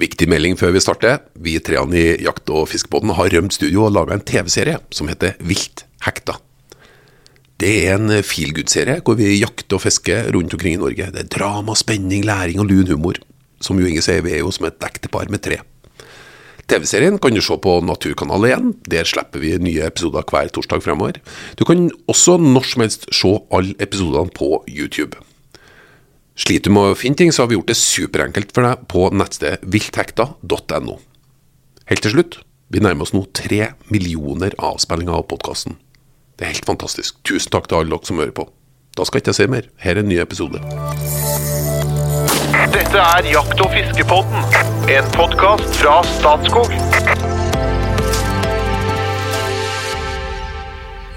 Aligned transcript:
Viktig 0.00 0.30
melding 0.32 0.54
før 0.56 0.72
vi 0.72 0.80
starter. 0.80 1.18
Vi 1.36 1.58
treene 1.60 1.98
i 1.98 2.04
Jakt- 2.24 2.48
og 2.48 2.70
fiskebåten 2.70 3.12
har 3.18 3.32
rømt 3.34 3.52
studio 3.52 3.84
og 3.84 3.92
laga 3.92 4.16
en 4.16 4.24
TV-serie 4.24 4.78
som 4.96 5.10
heter 5.12 5.34
Vilt 5.44 5.84
hekta. 6.06 6.38
Det 7.60 7.72
er 7.84 7.98
en 7.98 8.08
feelgood-serie 8.24 9.02
hvor 9.04 9.18
vi 9.18 9.34
jakter 9.36 9.76
og 9.76 9.82
fisker 9.84 10.30
rundt 10.32 10.54
omkring 10.56 10.78
i 10.78 10.80
Norge. 10.80 11.10
Det 11.12 11.26
er 11.26 11.28
drama, 11.28 11.74
spenning, 11.76 12.24
læring 12.24 12.62
og 12.62 12.70
lun 12.70 12.88
humor. 12.88 13.20
Som 13.60 13.76
jo 13.76 13.90
Inge 13.90 14.00
sier, 14.00 14.24
vi 14.24 14.32
er 14.32 14.40
jo 14.40 14.52
som 14.54 14.70
et 14.70 14.88
ektepar 14.88 15.28
med 15.28 15.44
tre. 15.44 15.60
TV-serien 16.70 17.18
kan 17.20 17.34
du 17.34 17.42
se 17.44 17.56
på 17.60 17.80
Naturkanal 17.84 18.46
1. 18.48 18.70
Der 18.88 19.04
slipper 19.04 19.42
vi 19.42 19.56
nye 19.60 19.84
episoder 19.84 20.24
hver 20.24 20.48
torsdag 20.48 20.80
fremover. 20.80 21.20
Du 21.58 21.66
kan 21.68 21.90
også 22.08 22.38
når 22.40 22.72
som 22.72 22.86
helst 22.86 23.10
se 23.12 23.34
alle 23.52 23.76
episodene 23.82 24.32
på 24.32 24.62
YouTube. 24.64 25.20
Sliter 26.40 26.70
du 26.70 26.72
med 26.72 26.94
å 26.94 26.96
finne 26.96 27.18
ting, 27.20 27.32
så 27.34 27.42
har 27.42 27.50
vi 27.50 27.58
gjort 27.58 27.68
det 27.68 27.76
superenkelt 27.76 28.54
for 28.56 28.64
deg 28.64 28.84
på 28.88 29.08
nettstedet 29.12 29.66
vilthekta.no. 29.74 30.94
Helt 31.90 32.04
til 32.06 32.14
slutt, 32.14 32.38
vi 32.72 32.80
nærmer 32.80 33.04
oss 33.04 33.12
nå 33.12 33.26
tre 33.36 33.74
millioner 33.92 34.54
avspillinger 34.56 35.18
av 35.18 35.26
podkasten. 35.28 35.76
Det 36.38 36.46
er 36.46 36.54
helt 36.54 36.70
fantastisk. 36.70 37.18
Tusen 37.28 37.52
takk 37.52 37.68
til 37.68 37.82
alle 37.82 37.92
dere 37.92 38.08
som 38.08 38.22
hører 38.22 38.32
på. 38.32 38.46
Da 38.96 39.04
skal 39.04 39.20
ikke 39.20 39.34
jeg 39.34 39.38
si 39.42 39.48
mer. 39.52 39.68
Her 39.84 39.98
er 39.98 40.00
en 40.00 40.08
ny 40.08 40.16
episode. 40.22 40.62
Dette 42.72 43.04
er 43.04 43.28
Jakt- 43.34 43.60
og 43.60 43.76
fiskepodden, 43.76 44.56
en 44.96 45.12
podkast 45.18 45.76
fra 45.82 46.00
Statskog. 46.14 46.72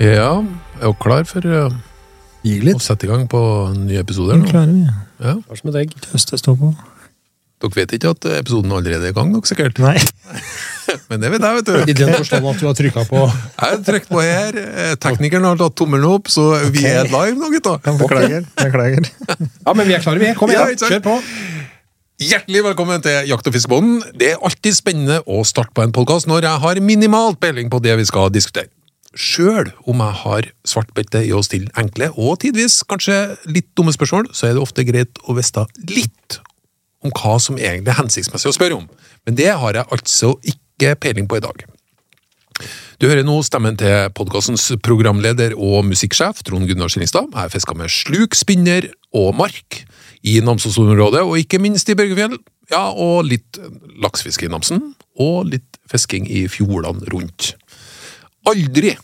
Ja, 0.03 0.43
er 0.43 0.83
dere 0.83 0.95
klar 0.99 1.23
for 1.31 1.47
uh, 2.43 2.65
litt. 2.67 2.77
Og 2.77 2.83
sette 2.83 3.07
i 3.07 3.11
gang 3.11 3.27
på 3.31 3.39
nye 3.77 4.03
episoder. 4.03 4.41
Det 4.43 4.51
klarer 4.51 4.73
vi. 4.73 4.87
Ja. 5.23 5.37
Hva 5.47 5.59
som 5.59 5.71
deg? 5.71 5.87
egg? 5.87 6.09
Tøste 6.11 6.39
står 6.41 6.59
på. 6.59 6.73
Dere 7.63 7.77
vet 7.77 7.95
ikke 7.95 8.11
at 8.11 8.25
episoden 8.41 8.73
allerede 8.75 9.07
er 9.07 9.13
i 9.13 9.15
gang, 9.15 9.31
dere 9.31 9.47
sikkert? 9.47 9.79
Nei. 9.79 9.95
Men 11.09 11.23
det 11.23 11.31
vet 11.31 11.45
jeg, 11.45 11.55
vet 11.57 11.69
du. 11.69 11.77
I 11.79 11.95
den 11.95 12.11
forstand 12.11 12.49
at 12.51 12.59
du 12.59 12.67
har 12.67 12.75
trykka 12.77 13.05
på 13.07 13.21
Jeg 13.23 13.61
har 13.63 13.79
trykt 13.87 14.11
på 14.11 14.19
her. 14.21 14.59
Teknikeren 15.01 15.47
har 15.47 15.57
tatt 15.61 15.77
tommelen 15.79 16.09
opp, 16.11 16.27
så 16.31 16.49
vi 16.73 16.83
er 16.89 17.07
live 17.07 17.39
nå, 17.39 17.49
gutta. 17.55 17.77
Beklager. 18.01 18.45
Beklager. 18.59 19.07
Ja, 19.31 19.73
men 19.73 19.87
vi 19.87 19.95
er 19.95 20.03
klare, 20.03 20.19
vi. 20.21 20.33
Kom 20.37 20.51
igjen, 20.51 20.75
ja, 20.75 20.91
kjør 20.91 21.03
på. 21.07 21.17
Hjertelig 22.23 22.61
velkommen 22.67 23.01
til 23.03 23.25
Jakt- 23.27 23.47
og 23.49 23.55
fiskebonden. 23.55 24.03
Det 24.19 24.33
er 24.35 24.43
alltid 24.45 24.75
spennende 24.77 25.23
å 25.25 25.41
starte 25.47 25.73
på 25.75 25.83
en 25.83 25.95
podkast 25.95 26.29
når 26.29 26.45
jeg 26.45 26.61
har 26.67 26.79
minimalt 26.83 27.39
peiling 27.41 27.71
på 27.73 27.81
det 27.83 27.95
vi 27.99 28.05
skal 28.07 28.29
diskutere. 28.31 28.69
Sjøl 29.13 29.69
om 29.85 30.01
jeg 30.01 30.17
har 30.23 30.47
svart 30.65 30.93
belte 30.97 31.21
i 31.21 31.33
å 31.35 31.43
stille 31.45 31.69
enkle 31.77 32.09
og 32.17 32.39
tidvis 32.41 32.79
kanskje 32.89 33.35
litt 33.45 33.69
dumme 33.77 33.93
spørsmål, 33.93 34.31
så 34.33 34.49
er 34.49 34.55
det 34.55 34.63
ofte 34.63 34.85
greit 34.87 35.21
å 35.29 35.35
vite 35.37 35.67
litt 35.91 36.39
om 37.03 37.13
hva 37.13 37.35
som 37.41 37.59
egentlig 37.59 37.93
er 37.93 37.99
hensiktsmessig 37.99 38.49
å 38.49 38.55
spørre 38.55 38.79
om. 38.79 38.87
Men 39.27 39.37
det 39.37 39.51
har 39.59 39.77
jeg 39.77 39.91
altså 39.93 40.33
ikke 40.41 40.95
peiling 41.03 41.29
på 41.29 41.37
i 41.37 41.43
dag. 41.43 41.65
Du 43.01 43.09
hører 43.09 43.25
nå 43.25 43.35
stemmen 43.45 43.75
til 43.77 44.09
podkastens 44.15 44.69
programleder 44.85 45.55
og 45.57 45.83
musikksjef 45.89 46.43
Trond 46.47 46.69
Gunnar 46.69 46.91
Skillingstad. 46.93 47.33
Jeg 47.33 47.65
har 47.67 47.77
med 47.77 47.91
sluk, 47.91 48.37
spinner 48.37 48.87
og 49.13 49.33
mark 49.35 49.83
i 50.23 50.37
Namsos-området, 50.45 51.25
og 51.25 51.37
ikke 51.41 51.59
minst 51.59 51.89
i 51.91 51.97
Børgefjell. 51.99 52.37
Ja, 52.71 52.85
og 52.95 53.27
litt 53.27 53.59
laksefiske 54.01 54.47
i 54.47 54.53
Namsen, 54.53 54.93
og 55.19 55.49
litt 55.51 55.81
fisking 55.91 56.29
i 56.31 56.45
fjordene 56.47 57.03
rundt. 57.11 57.53
Aldri 58.49 58.95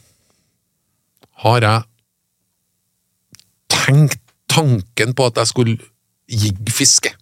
har 1.44 1.64
jeg 1.64 1.86
tenkt 3.72 4.20
tanken 4.52 5.16
på 5.16 5.30
at 5.30 5.40
jeg 5.40 5.52
skulle 5.52 5.78
jiggfiske. 6.30 7.14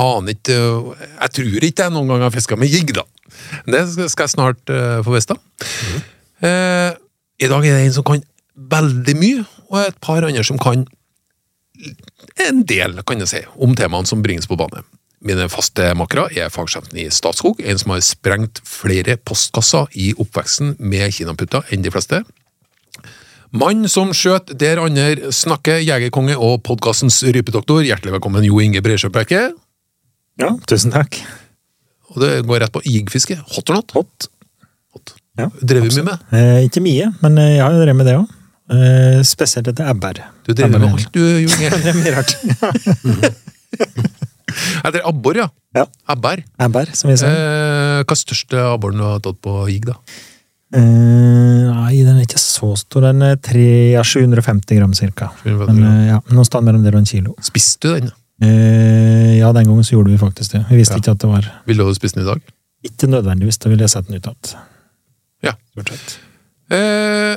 Aner 0.00 0.34
ikke 0.34 0.56
Jeg 0.56 1.32
tror 1.36 1.66
ikke 1.66 1.86
jeg 1.86 1.92
noen 1.94 2.10
gang 2.10 2.24
har 2.24 2.34
fiska 2.34 2.56
med 2.58 2.72
jigg, 2.72 2.94
da. 2.96 3.04
Det 3.66 3.84
skal 4.10 4.26
jeg 4.26 4.34
snart 4.34 4.72
uh, 4.72 5.02
få 5.06 5.14
vite. 5.14 5.36
Eh, 6.40 6.90
I 7.40 7.48
dag 7.52 7.66
er 7.66 7.76
det 7.76 7.84
en 7.84 7.94
som 7.94 8.06
kan 8.06 8.22
veldig 8.70 9.14
mye, 9.20 9.44
og 9.70 9.82
et 9.82 9.98
par 10.02 10.24
andre 10.24 10.44
som 10.44 10.58
kan 10.60 10.86
en 12.40 12.62
del, 12.68 13.00
kan 13.08 13.20
jeg 13.22 13.30
si, 13.30 13.40
om 13.60 13.74
temaene 13.76 14.08
som 14.08 14.22
bringes 14.24 14.48
på 14.48 14.58
bane. 14.60 14.82
Mine 15.20 15.50
faste 15.52 15.90
makkere 16.00 16.30
er 16.32 16.48
fagsjefen 16.48 16.96
i 16.96 17.10
Statskog, 17.12 17.58
en 17.60 17.80
som 17.80 17.92
har 17.92 18.00
sprengt 18.04 18.62
flere 18.64 19.18
postkasser 19.20 19.90
i 20.00 20.14
oppveksten 20.16 20.78
med 20.80 21.12
kinaputter 21.12 21.66
enn 21.74 21.84
de 21.84 21.92
fleste. 21.92 22.22
Mann 23.52 23.84
som 23.90 24.14
skjøt 24.16 24.54
der 24.56 24.80
andre 24.80 25.32
snakker, 25.34 25.82
jegerkonge 25.82 26.38
og 26.40 26.62
podkastens 26.64 27.18
rypedoktor. 27.26 27.82
Hjertelig 27.84 28.14
velkommen, 28.16 28.46
Jo 28.48 28.62
Inge 28.64 28.80
Bresjøbekke. 28.84 29.42
Ja, 30.40 30.50
tusen 30.70 30.94
takk. 30.94 31.18
Og 32.14 32.22
det 32.24 32.32
går 32.48 32.64
rett 32.64 32.72
på 32.72 32.82
igfiske. 32.88 33.36
Hot 33.56 33.68
or 33.68 33.80
not? 33.82 33.92
Hot. 33.98 34.30
Hot. 34.96 35.14
Ja, 35.36 35.50
Drev 35.60 35.84
vi 35.84 35.92
mye 35.98 36.06
med? 36.08 36.24
Eh, 36.32 36.62
ikke 36.70 36.80
mye, 36.84 37.10
men 37.20 37.36
eh, 37.42 37.58
jeg 37.58 37.66
har 37.66 37.76
jo 37.76 37.84
drevet 37.84 38.00
med 38.00 38.08
det 38.08 38.16
òg. 38.22 38.32
Eh, 38.70 39.20
spesielt 39.26 39.68
etter 39.68 39.92
ebber. 39.92 40.24
Du 40.48 40.54
drev 40.54 40.72
med 40.72 40.88
alt, 40.88 41.12
du, 41.12 41.20
Jo 41.44 41.52
Inge. 41.52 41.76
Det 41.84 41.92
er 41.92 42.00
mye 42.00 42.16
rart. 42.16 42.32
Drev 44.90 45.06
abbor, 45.10 45.36
ja. 45.42 45.48
Ja. 45.76 45.84
Abber. 46.10 46.42
Abbær, 46.58 46.90
som 46.98 47.10
vi 47.12 47.16
sa. 47.20 47.26
Eh, 47.30 48.00
hva 48.02 48.14
er 48.16 48.18
største 48.18 48.58
abboren 48.72 48.98
du 48.98 49.04
har 49.06 49.20
tatt 49.24 49.38
på 49.44 49.54
jig, 49.70 49.84
da? 49.86 49.94
Eh, 50.74 50.80
nei, 51.66 51.96
den 52.06 52.16
er 52.20 52.24
ikke 52.26 52.38
så 52.42 52.72
stor. 52.78 53.02
Den 53.08 53.22
er 53.26 53.36
3, 53.42 53.64
ja, 53.96 54.02
750 54.06 54.78
gram 54.78 54.92
cirka. 54.94 55.30
Men 55.44 55.82
eh, 55.82 56.08
ja, 56.12 56.18
noe 56.34 56.46
sted 56.46 56.62
mellom 56.66 56.84
det 56.86 56.92
og 56.94 57.00
en 57.02 57.08
kilo. 57.10 57.34
Spiste 57.46 57.88
du 57.90 57.96
den? 58.04 58.10
Eh, 58.40 59.38
ja, 59.40 59.50
den 59.56 59.66
gangen 59.68 59.84
så 59.86 59.96
gjorde 59.98 60.12
vi 60.14 60.20
faktisk 60.20 60.54
det. 60.56 60.62
Vi 60.70 60.78
visste 60.80 60.96
Ja. 60.96 61.02
ikke 61.02 61.14
at 61.16 61.22
det 61.24 61.30
var 61.30 61.48
Ville 61.66 61.84
du 61.86 61.94
spist 61.98 62.14
den 62.16 62.24
i 62.24 62.28
dag? 62.30 62.40
Ikke 62.86 63.10
nødvendigvis, 63.12 63.58
da 63.60 63.68
ville 63.68 63.84
jeg 63.84 63.92
sett 63.92 64.06
den 64.08 64.16
ut 64.16 64.26
igjen. 64.30 64.62
Ja. 65.44 65.52
Stort 65.74 65.90
sett. 65.92 66.18
Eh, 66.72 67.34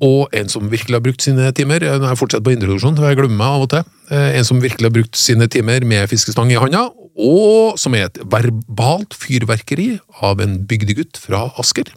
og 0.00 0.32
en 0.36 0.48
som 0.48 0.70
virkelig 0.72 0.96
har 0.96 1.04
brukt 1.04 1.24
sine 1.24 1.50
timer 1.56 1.84
Nå 1.84 2.06
er 2.06 2.12
jeg 2.14 2.20
fortsatt 2.20 2.44
på 2.44 2.54
introduksjon, 2.54 2.96
jeg 2.96 3.18
glemmer 3.18 3.36
meg 3.36 3.56
av 3.58 3.64
og 3.66 3.70
til. 3.74 3.84
Eh, 4.10 4.38
en 4.38 4.46
som 4.48 4.62
virkelig 4.62 4.88
har 4.88 4.94
brukt 4.94 5.18
sine 5.20 5.48
timer 5.52 5.84
med 5.84 6.08
fiskestang 6.10 6.52
i 6.52 6.58
handa, 6.60 6.86
og 7.20 7.76
som 7.80 7.94
er 7.94 8.06
et 8.08 8.20
verbalt 8.32 9.12
fyrverkeri 9.18 9.98
av 10.24 10.40
en 10.40 10.56
bygdegutt 10.68 11.20
fra 11.20 11.42
Asker. 11.60 11.90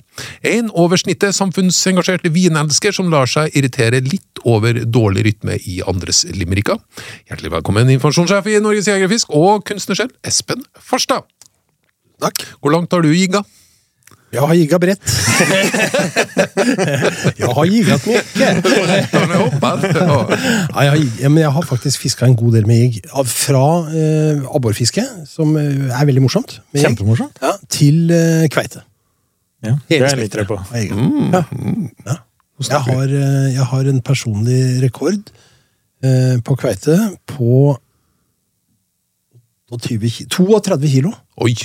En 0.44 0.70
over 0.76 1.00
snittet 1.00 1.38
samfunnsengasjert 1.38 2.28
vinelsker 2.34 2.96
som 2.96 3.12
lar 3.14 3.30
seg 3.30 3.56
irritere 3.56 4.04
litt 4.04 4.44
over 4.44 4.84
dårlig 4.84 5.28
rytme 5.30 5.58
i 5.64 5.80
andres 5.88 6.26
limericker. 6.28 6.82
Hjertelig 7.30 7.56
velkommen, 7.56 7.94
informasjonssjef 7.96 8.52
i 8.52 8.60
Norges 8.64 8.92
Jegerfisk 8.92 9.32
og 9.32 9.64
kunstnersjel, 9.70 10.12
Espen 10.28 10.66
Farstad. 10.76 11.24
Takk. 12.24 12.44
Hvor 12.60 12.76
langt 12.76 12.92
har 12.94 13.04
du 13.04 13.12
jigga? 13.14 13.44
Jeg 14.34 14.42
har 14.42 14.54
jigga 14.58 14.80
brett. 14.82 14.98
jeg 17.38 17.50
har 17.54 17.66
jiggat 17.70 18.02
mye. 18.10 18.22
ja, 19.94 20.82
jeg, 20.88 21.04
ja, 21.22 21.30
men 21.30 21.38
jeg 21.44 21.52
har 21.56 21.66
faktisk 21.68 22.02
fiska 22.02 22.26
en 22.28 22.36
god 22.40 22.52
del 22.58 22.66
med 22.70 22.78
jigg. 22.82 22.96
Fra 23.30 23.64
eh, 23.94 24.42
abborfiske, 24.58 25.04
som 25.30 25.54
eh, 25.60 25.94
er 25.94 26.06
veldig 26.10 26.24
morsomt, 26.26 26.52
med 26.74 26.80
jigg, 26.82 26.88
Kjempemorsomt. 26.96 27.36
ja, 27.44 27.52
til 27.74 27.98
eh, 28.16 28.46
kveite. 28.54 28.82
Ja, 29.64 29.74
det 29.88 29.96
er 30.02 30.06
jeg 30.10 30.18
litt 30.24 30.34
spekteret 30.34 30.48
på. 30.50 30.58
Ja. 30.76 30.82
Ja. 32.10 32.16
Jeg, 32.64 32.82
har, 32.90 33.08
eh, 33.14 33.48
jeg 33.56 33.66
har 33.70 33.84
en 33.94 34.02
personlig 34.06 34.62
rekord 34.84 35.22
eh, 36.04 36.36
på 36.46 36.52
kveite 36.60 36.94
på 37.30 37.50
28 39.74 40.10
ki- 40.14 40.28
32 40.30 40.90
kilo 40.92 41.10
Oi. 41.42 41.56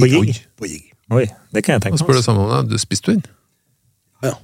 På 0.00 0.06
jigg? 0.08 0.30
Oi. 0.30 0.34
på 0.56 0.64
jigg. 0.70 0.86
Oi, 1.10 1.26
det 1.54 1.64
kan 1.66 1.74
jeg 1.78 1.82
tenke 1.86 1.96
meg. 1.98 2.04
spør 2.04 2.18
det 2.20 2.24
samme 2.26 2.44
om 2.46 2.50
deg. 2.54 2.70
Du 2.70 2.78
spiste 2.78 3.10
du 3.10 3.18
den? 3.18 3.24
Ja. 4.22 4.34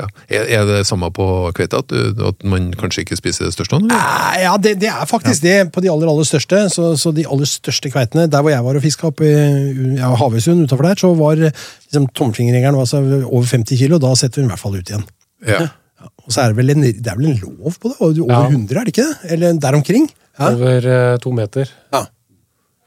Ja. 0.00 0.06
Er, 0.32 0.46
er 0.56 0.62
det 0.70 0.76
samme 0.88 1.10
på 1.12 1.24
kveite, 1.56 1.76
at, 1.82 1.90
at 1.92 2.44
man 2.48 2.70
kanskje 2.80 3.02
ikke 3.04 3.18
spiser 3.18 3.44
det 3.44 3.52
største? 3.52 3.76
Eller? 3.76 3.98
Ja, 4.40 4.54
det, 4.56 4.76
det 4.80 4.88
er 4.88 5.04
faktisk 5.10 5.42
det 5.44 5.56
på 5.74 5.82
de 5.84 5.90
aller 5.92 6.08
aller 6.08 6.24
største. 6.24 6.62
Så, 6.72 6.94
så 6.96 7.12
de 7.12 7.26
aller 7.28 7.48
største 7.50 7.90
kveitene 7.92 8.24
Der 8.32 8.40
hvor 8.40 8.54
jeg 8.54 8.64
var 8.64 8.78
og 8.78 8.84
fiska 8.86 9.10
oppe 9.10 9.28
i 9.28 9.98
ja, 9.98 10.08
Havøysund 10.16 10.64
utafor 10.64 10.88
der, 10.88 10.96
så 11.02 11.10
var 11.18 11.36
liksom, 11.42 12.06
tommelfingerregelen 12.16 12.78
altså, 12.80 13.02
over 13.28 13.44
50 13.50 13.82
kilo. 13.82 14.00
Da 14.00 14.14
setter 14.16 14.40
vi 14.40 14.46
den 14.46 14.48
i 14.48 14.54
hvert 14.54 14.64
fall 14.64 14.78
ut 14.80 14.94
igjen. 14.94 15.04
Ja. 15.50 15.60
Og 16.24 16.32
så 16.34 16.46
er 16.46 16.54
det 16.54 16.58
vel 16.62 16.72
en, 16.72 16.82
det 16.88 17.12
er 17.12 17.18
vel 17.20 17.28
en 17.34 17.38
lov 17.44 17.76
på 17.82 17.92
det? 17.92 17.98
Over 18.00 18.32
Ja. 18.32 18.40
100, 18.48 18.78
er 18.80 18.88
det 18.88 18.94
ikke 18.96 19.04
det? 19.10 19.32
Eller 19.36 19.60
der 19.60 19.76
omkring? 19.82 20.08
Ja. 20.38 20.48
Over 20.54 20.88
eh, 20.96 21.18
to 21.22 21.34
meter. 21.36 21.68
ja. 21.92 22.06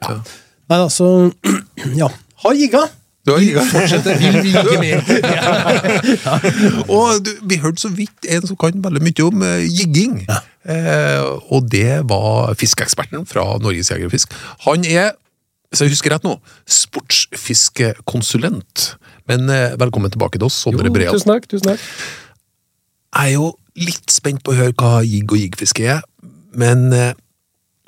ja. 0.09 0.17
Nei, 0.73 0.77
altså 0.81 1.07
Ja. 2.01 2.09
Har 2.41 2.57
jigga. 2.57 2.87
Du 3.25 3.33
har 3.33 3.41
ikke 3.41 3.65
fortsetter, 3.71 4.13
vil 4.21 4.35
vi 4.45 4.51
ikke 4.53 4.77
med. 4.77 5.01
Og 6.93 7.25
du, 7.25 7.31
vi 7.49 7.57
hørte 7.57 7.81
så 7.81 7.89
vidt 7.89 8.21
en 8.29 8.45
som 8.45 8.53
kan 8.61 8.77
veldig 8.83 9.01
mye 9.01 9.23
om 9.25 9.41
uh, 9.41 9.65
jigging. 9.65 10.21
Eh, 10.65 11.21
og 11.53 11.69
det 11.73 12.09
var 12.09 12.53
fiskeeksperten 12.57 13.25
fra 13.29 13.57
Norges 13.61 13.91
Jeger 13.91 14.05
og 14.05 14.11
Fisk. 14.13 14.33
Han 14.67 14.85
er, 14.85 15.11
hvis 15.69 15.81
jeg 15.81 15.89
husker 15.95 16.11
rett 16.13 16.23
nå, 16.25 16.33
sportsfiskekonsulent. 16.69 18.97
Men 19.29 19.41
uh, 19.49 19.79
velkommen 19.81 20.11
tilbake 20.13 20.37
til 20.37 20.45
oss, 20.49 20.57
Sondre 20.61 20.89
Brea. 20.93 21.11
tusen 21.13 21.29
takk. 21.33 21.45
tusen 21.49 21.67
takk. 21.71 21.79
Jeg 23.15 23.25
er 23.31 23.35
jo 23.39 23.47
litt 23.79 24.09
spent 24.13 24.41
på 24.45 24.51
å 24.53 24.59
høre 24.59 24.73
hva 24.77 24.93
jigg 25.05 25.27
og 25.33 25.39
jiggfiske 25.41 25.83
er, 25.95 26.01
men 26.55 26.79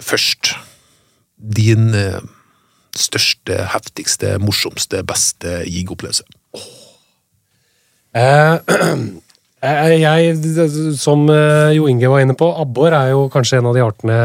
først 0.04 0.44
Din 1.38 1.96
største, 3.00 3.62
heftigste, 3.74 4.36
morsomste, 4.44 5.04
beste 5.08 5.62
jigg-opplevelse? 5.70 6.28
Eh, 9.58 9.96
jeg, 9.98 10.36
jeg, 10.38 10.66
som 11.02 11.24
eh, 11.34 11.72
Jo 11.74 11.88
Inge 11.90 12.12
var 12.12 12.22
inne 12.22 12.36
på, 12.38 12.46
abbor 12.62 12.94
er 12.94 13.08
jo 13.10 13.24
kanskje 13.34 13.58
en 13.58 13.72
av 13.72 13.74
de 13.74 13.82
artene 13.82 14.18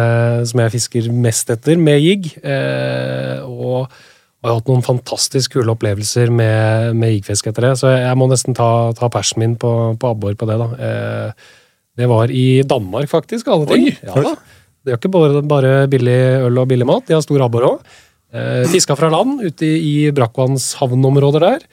som 0.45 0.61
jeg 0.61 0.75
fisker 0.75 1.09
mest 1.25 1.49
etter 1.55 1.81
med 1.81 2.03
jigg. 2.05 2.29
Eh, 2.45 3.41
og 3.41 3.89
og 4.43 4.49
jeg 4.49 4.51
har 4.51 4.59
hatt 4.59 4.71
noen 4.73 4.83
fantastisk 4.83 5.53
kule 5.55 5.71
opplevelser 5.71 6.31
med, 6.35 6.97
med 6.99 7.13
jiggfiske 7.13 7.53
etter 7.53 7.69
det, 7.69 7.77
så 7.79 7.93
jeg 7.95 8.19
må 8.19 8.27
nesten 8.27 8.57
ta, 8.59 8.91
ta 8.99 9.07
persen 9.15 9.39
min 9.39 9.53
på, 9.55 9.71
på 10.03 10.09
abbor 10.11 10.35
på 10.35 10.49
det. 10.51 10.57
da. 10.59 10.67
Eh, 10.83 11.53
det 12.03 12.09
var 12.11 12.33
i 12.35 12.47
Danmark, 12.67 13.07
faktisk. 13.07 13.47
alle 13.47 13.69
ting. 13.71 13.87
Oi! 13.87 13.95
Ja, 14.03 14.17
da. 14.19 14.33
De 14.83 14.91
har 14.91 14.99
ikke 14.99 15.13
bare, 15.15 15.45
bare 15.47 15.71
billig 15.87 16.19
øl 16.49 16.59
og 16.59 16.67
billig 16.73 16.89
mat, 16.91 17.07
de 17.07 17.15
har 17.15 17.23
stor 17.23 17.45
abbor 17.47 17.69
òg. 17.69 17.93
Eh, 18.33 18.69
fiska 18.73 18.97
fra 18.97 19.11
land 19.13 19.43
ute 19.45 19.67
i, 19.67 19.81
i 20.07 20.13
brakkvannshavnområder 20.17 21.45
der. 21.45 21.67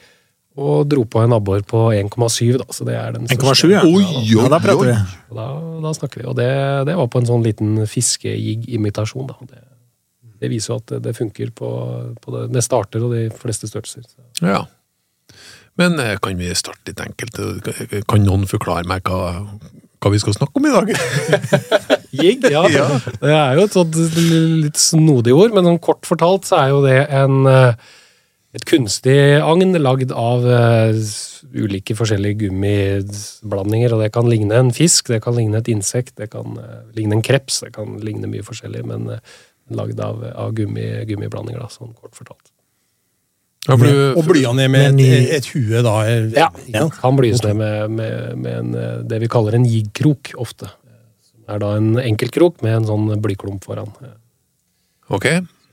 Og 0.60 0.82
dro 0.90 1.06
på 1.08 1.22
en 1.22 1.32
abbor 1.32 1.62
på 1.64 1.86
1,7, 1.94 2.58
da. 2.60 2.66
Så 2.74 2.84
det 2.84 2.96
er 2.98 3.14
den 3.16 3.28
1,7, 3.30 3.70
ja. 3.72 3.84
Oi, 3.86 4.04
Ja, 4.28 4.48
da 4.52 4.58
prater 4.60 4.90
vi. 4.90 4.96
Da, 5.36 5.46
da 5.86 5.92
snakker 5.96 6.20
vi. 6.20 6.26
Og 6.28 6.36
det, 6.36 6.50
det 6.90 6.96
var 6.98 7.08
på 7.08 7.22
en 7.22 7.30
sånn 7.30 7.46
liten 7.46 7.78
fiskejig-imitasjon, 7.88 9.30
da. 9.30 9.38
Det, 9.48 9.62
det 10.42 10.50
viser 10.52 10.74
jo 10.74 10.80
at 10.82 10.92
det, 10.92 11.00
det 11.06 11.16
funker 11.16 11.54
på, 11.56 11.70
på 12.20 12.36
det 12.36 12.44
meste 12.52 12.76
arter 12.76 13.06
og 13.06 13.16
de 13.16 13.24
fleste 13.40 13.70
størrelser. 13.70 14.04
Så. 14.10 14.44
Ja. 14.44 14.66
Men 15.80 15.96
eh, 16.02 16.18
kan 16.20 16.36
vi 16.36 16.50
starte 16.58 16.92
litt 16.92 17.00
enkelt? 17.06 17.40
Kan 18.10 18.26
noen 18.26 18.44
forklare 18.50 18.84
meg 18.90 19.06
hva, 19.08 19.46
hva 20.00 20.12
vi 20.14 20.20
skal 20.22 20.36
snakke 20.36 20.60
om 20.60 20.66
i 20.66 20.74
dag? 20.74 20.92
Jigg, 22.20 22.44
ja. 22.50 22.64
Det 22.66 23.32
er 23.32 23.56
jo 23.58 23.64
et 23.66 23.76
sånt 23.76 23.96
litt 24.16 24.80
snodig 24.80 25.34
ord, 25.36 25.54
men 25.54 25.68
sånn 25.68 25.82
kort 25.82 26.08
fortalt 26.08 26.48
så 26.48 26.62
er 26.62 26.70
jo 26.72 26.84
det 26.84 27.00
en 27.06 27.42
eh, 27.50 27.90
et 28.56 28.64
kunstig 28.66 29.14
agn 29.38 29.76
lagd 29.78 30.10
av 30.10 30.42
eh, 30.42 30.96
ulike 31.54 31.94
forskjellige 31.94 32.40
gummiblandinger. 32.46 33.94
og 33.94 34.02
Det 34.02 34.10
kan 34.16 34.30
ligne 34.30 34.58
en 34.58 34.72
fisk, 34.74 35.12
det 35.12 35.20
kan 35.22 35.36
ligne 35.38 35.60
et 35.60 35.70
insekt, 35.70 36.16
det 36.18 36.32
kan 36.32 36.58
eh, 36.58 36.80
ligne 36.96 37.18
en 37.18 37.26
kreps, 37.26 37.60
det 37.66 37.74
kan 37.76 38.00
ligne 38.02 38.30
mye 38.30 38.46
forskjellig, 38.46 38.82
men 38.90 39.12
lagd 39.70 40.00
av, 40.02 40.24
av 40.34 40.56
gummi, 40.56 40.88
gummiblandinger, 41.06 41.62
da, 41.62 41.70
sånn 41.70 41.94
kort 41.94 42.16
fortalt. 42.18 42.50
Ja, 43.68 43.76
for 43.76 43.84
du, 43.84 44.14
Og 44.16 44.24
blya 44.24 44.54
ned 44.56 44.70
med 44.72 44.94
Men 44.96 45.00
et, 45.04 45.32
et 45.36 45.46
hue, 45.52 45.82
da. 45.84 45.94
Ja, 46.08 46.48
Ja, 46.64 46.86
ikke 46.86 47.00
kan 47.02 47.18
blyes 47.18 47.42
ned 47.44 47.58
med, 47.58 47.90
med, 47.98 48.36
med 48.40 48.58
en, 48.58 48.74
eh, 48.74 48.98
det 49.10 49.20
vi 49.20 49.28
kaller 49.28 49.58
en 49.58 49.66
jiggkrok, 49.68 50.32
ofte. 50.40 50.70
Det 51.44 51.56
er 51.56 51.60
da 51.62 51.74
en 51.76 51.92
enkeltkrok 52.00 52.62
med 52.64 52.78
en 52.78 52.88
sånn 52.88 53.08
blyklump 53.20 53.64
foran. 53.66 53.90
ok. 55.10 55.26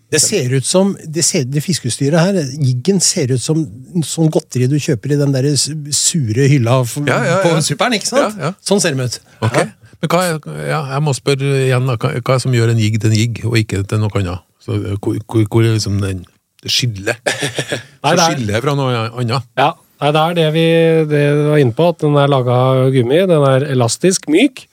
Det 0.07 0.21
ser 0.23 0.53
ut 0.55 0.63
som 0.65 0.93
det, 1.03 1.23
ser, 1.27 1.43
det 1.51 1.59
fiskeutstyret 1.65 2.15
her, 2.19 2.37
jiggen, 2.63 3.01
ser 3.03 3.33
ut 3.35 3.41
som 3.43 3.65
sånn 4.07 4.29
godteri 4.31 4.69
du 4.71 4.77
kjøper 4.79 5.11
i 5.11 5.17
den 5.19 5.33
der 5.35 5.49
sure 5.57 6.45
hylla 6.47 6.77
for, 6.87 7.03
Ja, 7.09 7.17
ja, 7.25 7.33
ja. 7.33 7.41
på 7.43 7.59
superen, 7.65 7.97
ikke 7.97 8.07
sant? 8.07 8.37
Ja, 8.39 8.51
ja. 8.51 8.53
Sånn 8.63 8.79
ser 8.83 8.95
de 8.95 9.03
ut. 9.03 9.17
Ok. 9.43 9.57
Men 9.99 10.11
hva 10.13 10.21
er, 10.29 10.39
ja, 10.69 10.79
jeg 10.93 11.03
må 11.03 11.11
spørre 11.17 11.51
igjen, 11.65 11.91
hva, 11.91 11.97
hva 11.99 12.13
er 12.21 12.37
det 12.37 12.41
som 12.45 12.55
gjør 12.55 12.71
en 12.71 12.79
jigg 12.79 12.99
til 13.03 13.11
en 13.11 13.17
jigg, 13.19 13.41
og 13.49 13.57
ikke 13.59 13.83
til 13.83 13.99
noe 13.99 14.21
annet? 14.21 14.45
Så, 14.63 14.77
eh, 14.79 14.95
hvor, 14.95 15.19
hvor, 15.27 15.43
hvor 15.51 15.67
er 15.67 15.75
liksom 15.75 15.99
den, 16.03 16.23
Nei, 18.03 18.15
Så 18.15 18.31
er- 18.31 18.63
fra 18.63 18.73
noe 18.77 19.03
annet? 19.09 19.45
Ja, 19.57 19.73
Nei, 19.97 20.11
det 20.13 20.21
er 20.21 20.33
det 20.37 20.47
vi, 20.53 20.63
det 21.09 21.21
vi 21.33 21.45
var 21.49 21.57
inne 21.63 21.73
på, 21.73 21.85
at 21.89 22.03
den 22.03 22.17
er 22.21 22.27
laga 22.29 22.53
av 22.53 22.81
gummi. 22.93 23.17
Den 23.31 23.45
er 23.49 23.63
elastisk, 23.73 24.27
myk. 24.29 24.67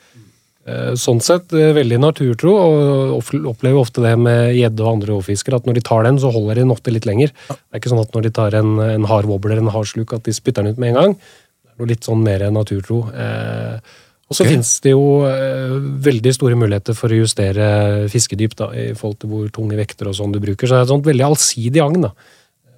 Eh, 0.69 0.91
Sånn 1.00 1.23
sett 1.25 1.52
eh, 1.56 1.70
veldig 1.76 1.96
naturtro, 2.02 2.52
og 2.52 3.32
opplever 3.49 3.81
ofte 3.81 4.05
det 4.05 4.12
med 4.20 4.52
gjedde 4.56 4.85
og 4.85 4.91
andre 4.99 5.14
rovfiskere, 5.14 5.62
at 5.62 5.67
når 5.69 5.79
de 5.79 5.85
tar 5.88 6.05
den, 6.05 6.20
så 6.20 6.29
holder 6.35 6.61
de 6.61 6.67
den 6.67 6.75
ofte 6.76 6.93
litt 6.93 7.08
lenger. 7.08 7.32
Det 7.49 7.56
er 7.73 7.81
ikke 7.81 7.93
sånn 7.94 8.05
at 8.05 8.12
når 8.17 8.26
de 8.29 8.35
tar 8.37 8.58
en, 8.61 8.75
en 8.85 9.08
hard 9.08 9.29
wobbler 9.32 9.61
en 9.62 9.73
hard 9.73 9.88
sluk, 9.88 10.12
at 10.17 10.29
de 10.29 10.37
spytter 10.37 10.61
den 10.64 10.76
ut 10.76 10.81
med 10.85 10.93
en 10.93 11.00
gang. 11.00 11.17
Det 11.17 11.73
er 11.73 11.81
noe 11.81 11.93
litt 11.94 12.05
sånn 12.05 12.20
mer 12.25 12.44
naturtro. 12.52 13.00
Eh, 13.17 13.97
og 14.35 14.39
så 14.41 14.43
okay. 14.43 14.57
finnes 14.57 14.71
det 14.83 14.91
jo 14.91 15.03
eh, 15.29 15.75
veldig 16.03 16.33
store 16.35 16.57
muligheter 16.59 16.97
for 16.99 17.13
å 17.15 17.19
justere 17.21 17.67
fiskedyp 18.11 18.57
da, 18.59 18.67
i 18.75 18.87
forhold 18.99 19.21
til 19.23 19.31
hvor 19.31 19.51
tunge 19.55 19.79
vekter 19.79 20.11
og 20.11 20.17
sånn 20.19 20.35
du 20.35 20.41
bruker. 20.43 20.67
Så 20.67 20.75
det 20.75 20.81
er 20.81 20.89
et 20.89 20.91
sånt 20.91 21.07
veldig 21.07 21.27
allsidig 21.29 21.83
agn. 21.85 22.09
da. 22.09 22.11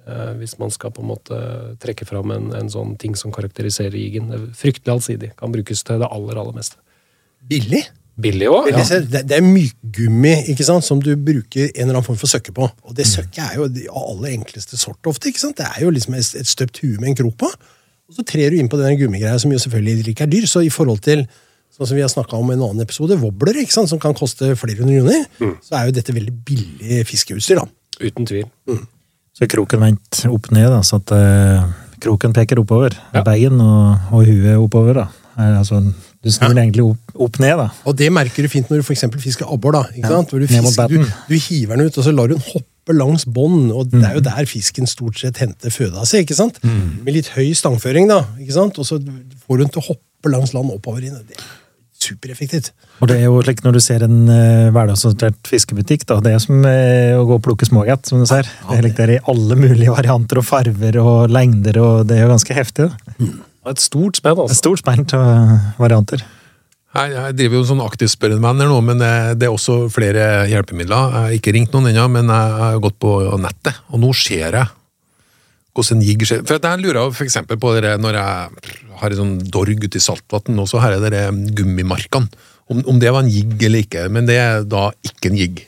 Eh, 0.07 0.33
hvis 0.37 0.53
man 0.61 0.69
skal 0.71 0.93
på 0.93 1.01
en 1.01 1.09
måte 1.09 1.37
trekke 1.81 2.05
fram 2.05 2.29
en, 2.35 2.51
en 2.59 2.69
sånn 2.69 2.93
ting 3.01 3.17
som 3.17 3.33
karakteriserer 3.33 3.97
jigen. 3.97 4.29
Fryktelig 4.55 4.93
allsidig. 4.93 5.31
Kan 5.39 5.55
brukes 5.55 5.81
til 5.87 6.03
det 6.03 6.11
aller, 6.13 6.37
aller 6.37 6.59
meste. 6.59 6.77
Billig. 7.49 7.81
Billig 8.17 8.51
òg. 8.53 8.69
ja. 8.71 8.85
Det, 9.01 9.23
det 9.29 9.39
er 9.39 9.45
mykgummi 9.45 10.35
ikke 10.53 10.67
sant, 10.69 10.85
som 10.85 11.01
du 11.01 11.09
bruker 11.17 11.71
en 11.71 11.87
eller 11.87 11.97
annen 11.97 12.05
form 12.05 12.19
for 12.21 12.29
søkke 12.29 12.53
på. 12.53 12.69
Og 12.85 12.93
det 12.97 13.09
søkket 13.09 13.41
er 13.47 13.57
jo 13.57 13.65
av 13.89 14.13
aller 14.13 14.37
enkleste 14.37 14.77
sort 14.77 15.09
ofte. 15.09 15.31
ikke 15.31 15.41
sant? 15.41 15.57
Det 15.57 15.67
er 15.73 15.87
jo 15.87 15.91
liksom 15.97 16.15
et, 16.21 16.31
et 16.37 16.53
støpt 16.53 16.85
hue 16.85 17.01
med 17.01 17.15
en 17.15 17.19
krok 17.23 17.41
på. 17.41 17.51
Og 18.07 18.15
så 18.15 18.23
trer 18.23 18.53
du 18.53 18.61
inn 18.61 18.69
på 18.71 18.79
den 18.79 18.95
gummigreia 19.01 19.35
som 19.41 19.51
jo 19.51 19.59
selvfølgelig 19.59 20.13
ikke 20.13 20.29
er 20.29 20.31
dyr. 20.31 20.47
Så 20.47 20.63
i 20.63 20.71
forhold 20.71 21.03
til 21.03 21.25
sånn 21.77 21.91
som 21.91 21.97
vi 21.97 22.03
har 22.03 22.09
snakka 22.11 22.37
om 22.39 22.49
i 22.51 22.55
en 22.57 22.63
annen 22.65 22.81
episode, 22.83 23.15
wobbler 23.21 23.61
ikke 23.61 23.75
sant, 23.75 23.89
som 23.91 23.99
kan 24.01 24.15
koste 24.17 24.51
flere 24.57 24.81
hundre 24.81 24.99
kroner, 25.03 25.57
så 25.61 25.77
er 25.79 25.89
jo 25.91 25.97
dette 25.99 26.15
veldig 26.15 26.33
billig 26.47 27.03
fiskeutstyr. 27.07 27.61
da. 27.61 27.67
Uten 28.01 28.25
tvil. 28.29 28.47
Så 29.37 29.45
er 29.45 29.51
kroken 29.53 29.83
vendt 29.85 30.23
opp 30.29 30.49
ned, 30.53 30.67
da, 30.73 30.81
så 30.85 30.97
at 30.97 31.13
eh, 31.13 31.67
kroken 32.01 32.33
peker 32.33 32.57
oppover. 32.63 32.95
Bein 33.25 33.61
og, 33.61 34.09
og 34.11 34.25
huet 34.25 34.57
oppover. 34.57 35.03
da. 35.03 35.07
Altså, 35.37 35.83
du 36.25 36.31
snur 36.33 36.49
ja. 36.55 36.63
egentlig 36.63 36.81
opp, 36.87 37.11
opp 37.27 37.37
ned, 37.43 37.53
da. 37.61 37.67
Og 37.85 37.93
det 37.99 38.07
merker 38.13 38.41
du 38.41 38.49
fint 38.49 38.71
når 38.71 38.81
du 38.81 38.87
for 38.87 38.95
eksempel 38.95 39.21
fisker 39.21 39.45
abbor. 39.53 39.77
da, 39.77 39.83
ikke 39.93 40.07
Ja, 40.09 40.15
sant? 40.17 40.33
Hvor 40.33 40.41
du, 40.41 40.47
fisker, 40.49 40.89
du, 40.89 41.05
du 41.29 41.35
hiver 41.37 41.77
den 41.77 41.91
ut, 41.91 41.97
og 42.01 42.07
så 42.07 42.13
lar 42.15 42.31
du 42.31 42.33
den 42.33 42.45
hoppe 42.49 42.95
langs 42.97 43.27
bånd. 43.29 43.69
Og 43.69 43.91
det 43.93 44.01
er 44.01 44.17
jo 44.17 44.23
der 44.25 44.49
fisken 44.49 44.89
stort 44.89 45.19
sett 45.21 45.37
henter 45.43 45.69
føda 45.73 46.05
si. 46.09 46.23
ikke 46.25 46.37
sant? 46.37 46.57
Med 46.65 47.13
litt 47.13 47.29
høy 47.37 47.51
stangføring, 47.53 48.09
da. 48.09 48.23
ikke 48.41 48.55
sant? 48.57 48.81
Og 48.81 48.89
så 48.89 48.97
får 48.97 49.59
du 49.61 49.63
den 49.67 49.73
til 49.75 49.83
å 49.83 49.87
hoppe 49.91 50.33
langs 50.33 50.55
land 50.57 50.73
oppover 50.73 51.05
inn. 51.05 51.21
Det 51.29 51.37
supereffektivt. 52.03 52.71
Og 53.01 53.09
det 53.09 53.17
er 53.19 53.27
jo 53.27 53.41
slik 53.45 53.63
når 53.65 53.77
du 53.77 53.81
ser 53.83 54.05
en 54.05 54.17
uh, 54.29 54.69
hverdagsorientert 54.75 55.49
fiskebutikk, 55.49 56.05
da, 56.09 56.19
det 56.23 56.35
er 56.35 56.43
som 56.43 56.61
uh, 56.65 57.17
å 57.17 57.25
gå 57.27 57.37
og 57.39 57.43
plukke 57.45 57.67
smågatt, 57.67 58.07
som 58.09 58.21
du 58.21 58.27
ser. 58.29 58.49
Det 58.69 58.77
er 58.77 58.85
like 58.85 58.99
der 58.99 59.17
i 59.17 59.19
alle 59.33 59.57
mulige 59.59 59.93
varianter 59.93 60.41
og 60.41 60.47
farver 60.47 61.01
og 61.01 61.33
lengder, 61.33 61.81
og 61.83 62.07
det 62.09 62.19
er 62.19 62.25
jo 62.25 62.33
ganske 62.35 62.57
heftig. 62.57 62.89
da. 62.89 63.13
Mm. 63.21 63.37
Et 63.67 63.83
stort 63.83 64.19
spenn, 64.19 64.37
altså. 64.37 64.55
Et 64.55 64.61
stort 64.61 64.83
spenn 64.83 65.07
av 65.17 65.79
varianter. 65.81 66.23
Jeg, 66.97 67.11
jeg 67.13 67.35
driver 67.37 67.57
jo 67.57 67.63
en 67.65 67.69
sånn 67.73 67.83
aktiv 67.83 68.09
spørremann 68.09 68.63
nå, 68.63 68.77
men 68.85 69.01
det, 69.01 69.11
det 69.41 69.49
er 69.49 69.53
også 69.53 69.85
flere 69.93 70.47
hjelpemidler. 70.49 71.11
Jeg 71.11 71.25
har 71.25 71.35
ikke 71.35 71.53
ringt 71.53 71.75
noen 71.75 71.91
ennå, 71.91 72.07
men 72.13 72.31
jeg 72.31 72.57
har 72.61 72.79
gått 72.81 72.97
på 73.03 73.19
nettet, 73.43 73.83
og 73.91 74.01
nå 74.01 74.13
ser 74.17 74.47
jeg 74.47 74.76
hvordan 75.77 76.01
en 76.01 76.07
jigg 76.07 76.25
skjer. 76.27 76.43
For 76.49 76.57
jeg 76.57 76.83
lurer 76.83 77.13
for 77.13 77.27
eksempel 77.27 77.59
på 77.61 77.73
dere, 77.77 77.95
når 78.01 78.19
jeg 78.19 78.75
har 78.99 79.13
en 79.13 79.21
sånn 79.21 79.33
dorg 79.53 79.85
ute 79.85 79.99
i 79.99 80.03
saltvann, 80.03 80.57
og 80.57 80.69
så 80.69 80.81
har 80.83 80.97
jeg 80.97 81.13
de 81.13 81.25
gummimarkene. 81.57 82.45
Om, 82.67 82.81
om 82.91 82.97
det 82.99 83.13
var 83.15 83.23
en 83.23 83.31
jigg 83.31 83.61
eller 83.63 83.85
ikke, 83.85 84.09
men 84.11 84.27
det 84.27 84.41
er 84.41 84.65
da 84.67 84.89
ikke 85.07 85.29
en 85.31 85.37
jigg. 85.39 85.61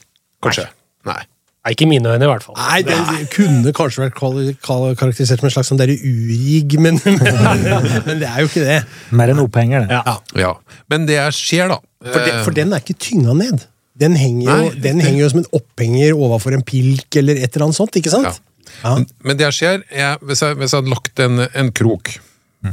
Kanskje. 0.44 0.66
Nei. 1.08 1.22
Nei, 1.60 1.74
ikke 1.76 1.86
i 1.86 1.90
mine 1.92 2.12
øyne, 2.12 2.24
i 2.24 2.30
hvert 2.30 2.44
fall. 2.44 2.56
Nei, 2.56 2.80
det 2.88 3.30
kunne 3.34 3.72
kanskje 3.76 4.06
vært 4.06 4.16
karakterisert 4.64 5.42
som 5.42 5.48
en 5.50 5.54
slags 5.54 5.72
sånn 5.72 5.80
derre 5.80 5.96
urigg, 5.96 6.78
men, 6.80 7.00
men 7.04 8.22
det 8.22 8.30
er 8.30 8.42
jo 8.42 8.48
ikke 8.48 8.64
det. 8.64 8.78
Mer 9.16 9.34
enn 9.34 9.42
opphenger, 9.44 9.88
det. 9.88 10.00
Ja. 10.00 10.16
Ja. 10.40 10.54
Men 10.92 11.08
det 11.08 11.18
jeg 11.18 11.36
ser, 11.36 11.72
da 11.72 11.80
For, 11.80 12.20
den, 12.24 12.32
eh, 12.32 12.44
for 12.48 12.56
den 12.56 12.72
er 12.76 12.84
ikke 12.84 12.96
tynga 13.04 13.36
ned. 13.36 13.68
Den 14.00 14.16
henger, 14.16 14.48
jo, 14.48 14.70
den 14.80 15.02
henger 15.04 15.20
jo 15.26 15.32
som 15.34 15.42
en 15.42 15.50
opphenger 15.60 16.16
overfor 16.16 16.56
en 16.56 16.64
pilk 16.64 17.20
eller 17.20 17.42
et 17.44 17.52
eller 17.52 17.68
annet 17.68 17.80
sånt. 17.82 18.00
ikke 18.00 18.14
sant? 18.14 18.30
Ja. 18.32 18.49
Men, 18.84 19.06
men 19.24 19.38
det 19.40 19.46
jeg 19.50 19.54
ser, 19.60 19.84
er 19.92 20.18
hvis 20.26 20.42
jeg, 20.46 20.56
hvis 20.60 20.72
jeg 20.74 20.82
hadde 20.82 20.94
lagt 20.94 21.20
en, 21.26 21.40
en 21.54 21.72
krok 21.76 22.14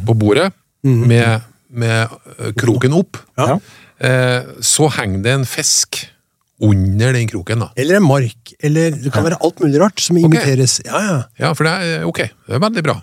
på 0.06 0.14
bordet 0.18 0.52
med, 0.86 1.42
med 1.70 2.08
eh, 2.38 2.52
kroken 2.58 2.92
opp, 2.94 3.18
Ja. 3.38 3.58
eh, 3.98 4.42
så 4.62 4.88
henger 4.98 5.22
det 5.24 5.32
en 5.40 5.44
fisk 5.48 6.04
under 6.62 7.12
den 7.12 7.26
kroken. 7.28 7.58
da. 7.66 7.70
Eller 7.76 7.98
en 7.98 8.06
mark. 8.06 8.54
Eller 8.64 8.90
det 8.96 9.10
kan 9.12 9.24
være 9.26 9.36
alt 9.44 9.58
mulig 9.60 9.80
rart 9.82 10.00
som 10.00 10.16
imiteres. 10.16 10.78
Ja, 10.86 11.00
ja. 11.04 11.16
Ja, 11.42 11.50
for 11.58 11.64
det 11.68 11.72
er 11.84 12.06
ok. 12.08 12.22
Det 12.46 12.54
er 12.56 12.62
veldig 12.62 12.84
bra. 12.86 13.00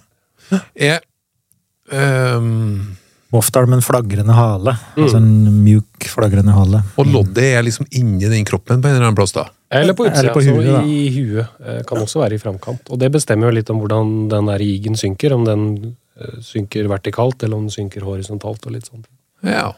Er, 0.75 0.99
um, 1.91 2.95
Ofte 3.33 3.57
har 3.57 3.65
de 3.65 3.73
en 3.73 3.81
flagrende 3.81 4.33
hale. 4.37 4.75
Altså 4.93 5.17
en 5.17 5.29
mjuk, 5.63 6.05
flagrende 6.05 6.53
hale. 6.53 6.83
og 7.01 7.07
loddet 7.09 7.47
er 7.57 7.63
liksom 7.65 7.87
inni 7.97 8.29
den 8.29 8.45
kroppen 8.45 8.81
på 8.81 8.87
en 8.89 8.93
eller 8.93 9.07
annen 9.07 9.17
plass, 9.17 9.33
da. 9.33 9.47
Eller 9.81 9.93
på 9.97 10.05
utsida, 10.07 10.19
Eller 10.19 10.33
på 10.35 10.43
så 10.45 10.53
huet, 10.55 10.87
i 10.87 11.09
huet. 11.15 11.47
eh, 11.65 11.81
Kan 11.89 11.97
også 12.03 12.19
være 12.23 12.35
i 12.37 12.41
framkant. 12.41 12.89
Og 12.93 12.99
det 12.99 13.11
bestemmer 13.11 13.49
jo 13.49 13.55
litt 13.57 13.69
om 13.73 13.79
hvordan 13.81 14.13
den 14.31 14.45
der 14.51 14.61
igen 14.61 14.95
synker. 14.99 15.33
Om 15.33 15.45
den 15.47 15.63
eh, 16.19 16.37
synker 16.41 16.87
vertikalt, 16.91 17.41
eller 17.43 17.57
om 17.57 17.67
den 17.69 17.73
synker 17.75 18.01
horisontalt. 18.05 18.65
og 18.65 18.71
litt 18.75 18.85
sånt. 18.91 19.05
Ja. 19.43 19.71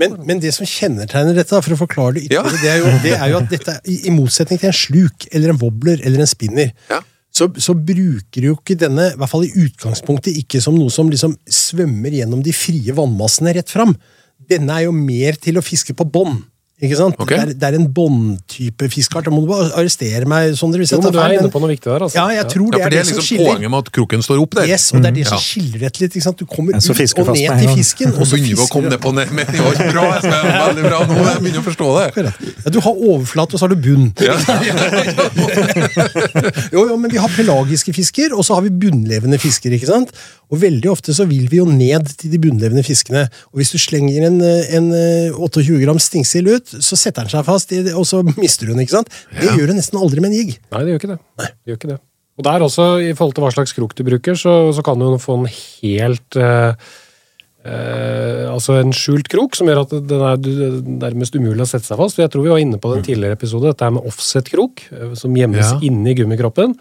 Men, 0.00 0.16
men 0.26 0.40
det 0.40 0.54
som 0.56 0.66
kjennetegner 0.66 1.34
dette, 1.36 1.58
for 1.62 1.74
å 1.74 1.78
forklare 1.78 2.14
det 2.16 2.30
Ja. 2.32 2.42
det, 2.42 2.64
er 2.68 2.78
jo, 2.80 2.92
det 3.04 3.12
er 3.18 3.28
jo 3.30 3.36
at 3.42 3.50
dette, 3.52 3.74
i, 3.86 3.98
i 4.08 4.10
motsetning 4.14 4.58
til 4.58 4.70
en 4.70 4.76
sluk 4.76 5.26
eller 5.32 5.52
en 5.52 5.58
wobbler 5.60 6.00
eller 6.02 6.20
en 6.24 6.26
spinner, 6.30 6.72
Ja. 6.90 7.00
så, 7.30 7.46
så 7.60 7.74
bruker 7.76 8.42
jo 8.48 8.56
ikke 8.56 8.74
denne, 8.80 9.10
i 9.12 9.16
hvert 9.20 9.30
fall 9.30 9.44
i 9.44 9.52
utgangspunktet, 9.66 10.34
ikke 10.42 10.60
som 10.64 10.74
noe 10.80 10.90
som 10.90 11.10
liksom 11.12 11.36
svømmer 11.46 12.10
gjennom 12.18 12.42
de 12.42 12.52
frie 12.56 12.92
vannmassene 12.96 13.52
rett 13.54 13.70
fram. 13.70 13.94
Denne 14.48 14.80
er 14.80 14.88
jo 14.88 14.92
mer 14.96 15.36
til 15.38 15.60
å 15.60 15.62
fiske 15.62 15.94
på 15.94 16.08
bånd. 16.10 16.40
Ikke 16.82 16.96
sant? 16.98 17.14
Okay. 17.22 17.38
Det, 17.38 17.42
er, 17.42 17.46
det 17.62 17.66
er 17.68 17.74
en 17.78 17.84
båndtype 17.94 18.88
fiskart. 18.90 19.22
Da 19.28 19.30
må 19.30 19.38
du 19.44 19.48
bare 19.52 19.68
arrestere 19.78 20.26
meg, 20.26 20.56
Sondre, 20.58 20.78
hvis 20.82 20.90
Jo, 20.90 20.98
jeg 20.98 21.12
du 21.14 21.18
er 21.22 21.30
inne 21.36 21.50
på 21.52 21.60
noe 21.62 21.70
viktig 21.70 21.86
der, 21.86 22.02
altså. 22.08 22.18
Ja, 22.18 22.26
jeg 22.34 22.42
tror 22.50 22.66
Ja, 22.66 22.70
det 22.74 22.82
for 22.82 22.82
er 22.82 22.90
det 22.90 22.98
er 22.98 23.02
det 23.02 23.06
som 23.06 23.14
liksom 23.14 23.26
skiller. 23.28 23.46
poenget 23.52 23.70
med 23.70 23.78
at 23.78 23.88
kroken 23.94 24.18
står 24.26 24.36
opp 24.42 24.52
der. 24.58 24.66
Yes, 24.66 24.90
og 24.90 24.98
det 25.04 25.08
er 25.12 25.16
det 25.20 25.26
som 25.30 25.38
skiller 25.44 25.78
dette 25.86 25.98
litt. 26.02 26.10
Ikke 26.18 26.26
sant? 26.26 26.38
Du 26.42 26.46
kommer 26.50 26.74
ut 26.74 26.82
og 26.82 26.86
ned 27.36 27.54
til 27.62 27.70
fisken, 27.78 28.10
og 28.18 28.26
så 28.26 28.34
begynner 28.34 28.58
vi 28.58 28.66
å 28.66 28.68
komme 28.74 28.90
ned 28.90 28.98
på 29.04 29.10
ned. 29.14 29.30
Men 29.38 29.46
det 29.46 29.62
var 29.62 29.70
bra, 29.94 30.18
Espen. 30.18 30.42
Veldig 30.66 30.82
bra. 30.88 30.98
Nå 31.06 31.14
jeg 31.22 31.38
begynner 31.46 31.62
å 31.62 31.66
forstå 31.70 31.86
det. 32.00 32.06
Ja, 32.66 32.68
du 32.74 32.78
har 32.88 32.94
overflate, 33.12 33.52
og 33.54 33.58
så 33.62 33.64
har 33.68 33.72
du 33.72 33.78
bunn. 33.86 34.10
jo, 36.74 36.80
jo, 36.90 36.94
men 36.98 37.08
vi 37.14 37.18
har 37.22 37.30
pelagiske 37.36 37.92
fisker, 37.96 38.34
og 38.34 38.42
så 38.46 38.50
har 38.58 38.62
vi 38.66 38.70
bunnlevende 38.84 39.38
fisker. 39.42 39.70
ikke 39.78 39.90
sant? 39.90 40.10
Og 40.52 40.60
veldig 40.60 40.90
ofte 40.92 41.14
så 41.16 41.24
vil 41.28 41.46
vi 41.48 41.62
jo 41.62 41.66
ned 41.68 42.10
til 42.20 42.32
de 42.34 42.40
bunnlevende 42.42 42.84
fiskene. 42.84 43.24
Og 43.52 43.62
hvis 43.62 43.72
du 43.72 43.78
slenger 43.80 44.26
en, 44.28 44.36
eh, 44.44 44.74
en 44.76 44.90
eh, 44.92 45.32
28 45.32 45.78
gram 45.80 46.00
stingsild 46.02 46.50
ut, 46.52 46.71
så 46.80 46.96
setter 46.96 47.22
den 47.26 47.30
seg 47.34 47.44
fast, 47.44 47.72
og 47.96 48.06
så 48.08 48.22
mister 48.38 48.66
den. 48.72 48.80
ikke 48.80 48.96
sant? 48.98 49.08
Det 49.30 49.44
Ja. 49.50 49.56
gjør 49.56 49.66
du 49.68 49.74
nesten 49.74 49.98
aldri 50.00 50.20
med 50.20 50.30
en 50.32 50.38
jig. 50.38 50.58
Nei, 50.72 50.84
det 50.84 50.88
gjør 50.94 51.00
ikke 51.02 51.12
det. 51.12 51.18
det, 51.38 51.50
gjør 51.66 51.76
ikke 51.80 51.92
det. 51.92 52.00
Og 52.38 52.44
der 52.44 52.60
også, 52.64 52.84
i 53.04 53.12
forhold 53.12 53.34
til 53.34 53.44
hva 53.44 53.52
slags 53.52 53.74
krok 53.76 53.94
du 53.94 54.02
bruker, 54.04 54.32
så, 54.34 54.72
så 54.72 54.82
kan 54.82 54.98
du 54.98 55.18
få 55.20 55.34
en 55.38 55.46
helt 55.52 56.36
eh, 56.40 56.74
eh, 57.64 58.48
Altså 58.52 58.78
en 58.80 58.92
skjult 58.96 59.28
krok, 59.32 59.54
som 59.56 59.68
gjør 59.68 59.82
at 59.84 59.92
den 60.08 60.24
er 60.26 60.36
du- 60.40 60.82
nærmest 60.82 61.36
umulig 61.36 61.60
å 61.62 61.68
sette 61.68 61.84
seg 61.88 61.96
fast. 62.00 62.16
Jeg 62.18 62.30
tror 62.30 62.42
vi 62.44 62.48
var 62.52 62.58
inne 62.62 62.78
på 62.80 62.92
den 62.94 63.04
tidligere 63.04 63.36
episode, 63.38 63.68
dette 63.70 63.82
er 63.86 63.90
med 63.90 64.04
offset-krok, 64.08 64.82
eh, 64.92 65.14
som 65.14 65.34
gjemmes 65.34 65.72
Ja. 65.72 65.78
inni 65.80 66.14
gummikroppen, 66.14 66.74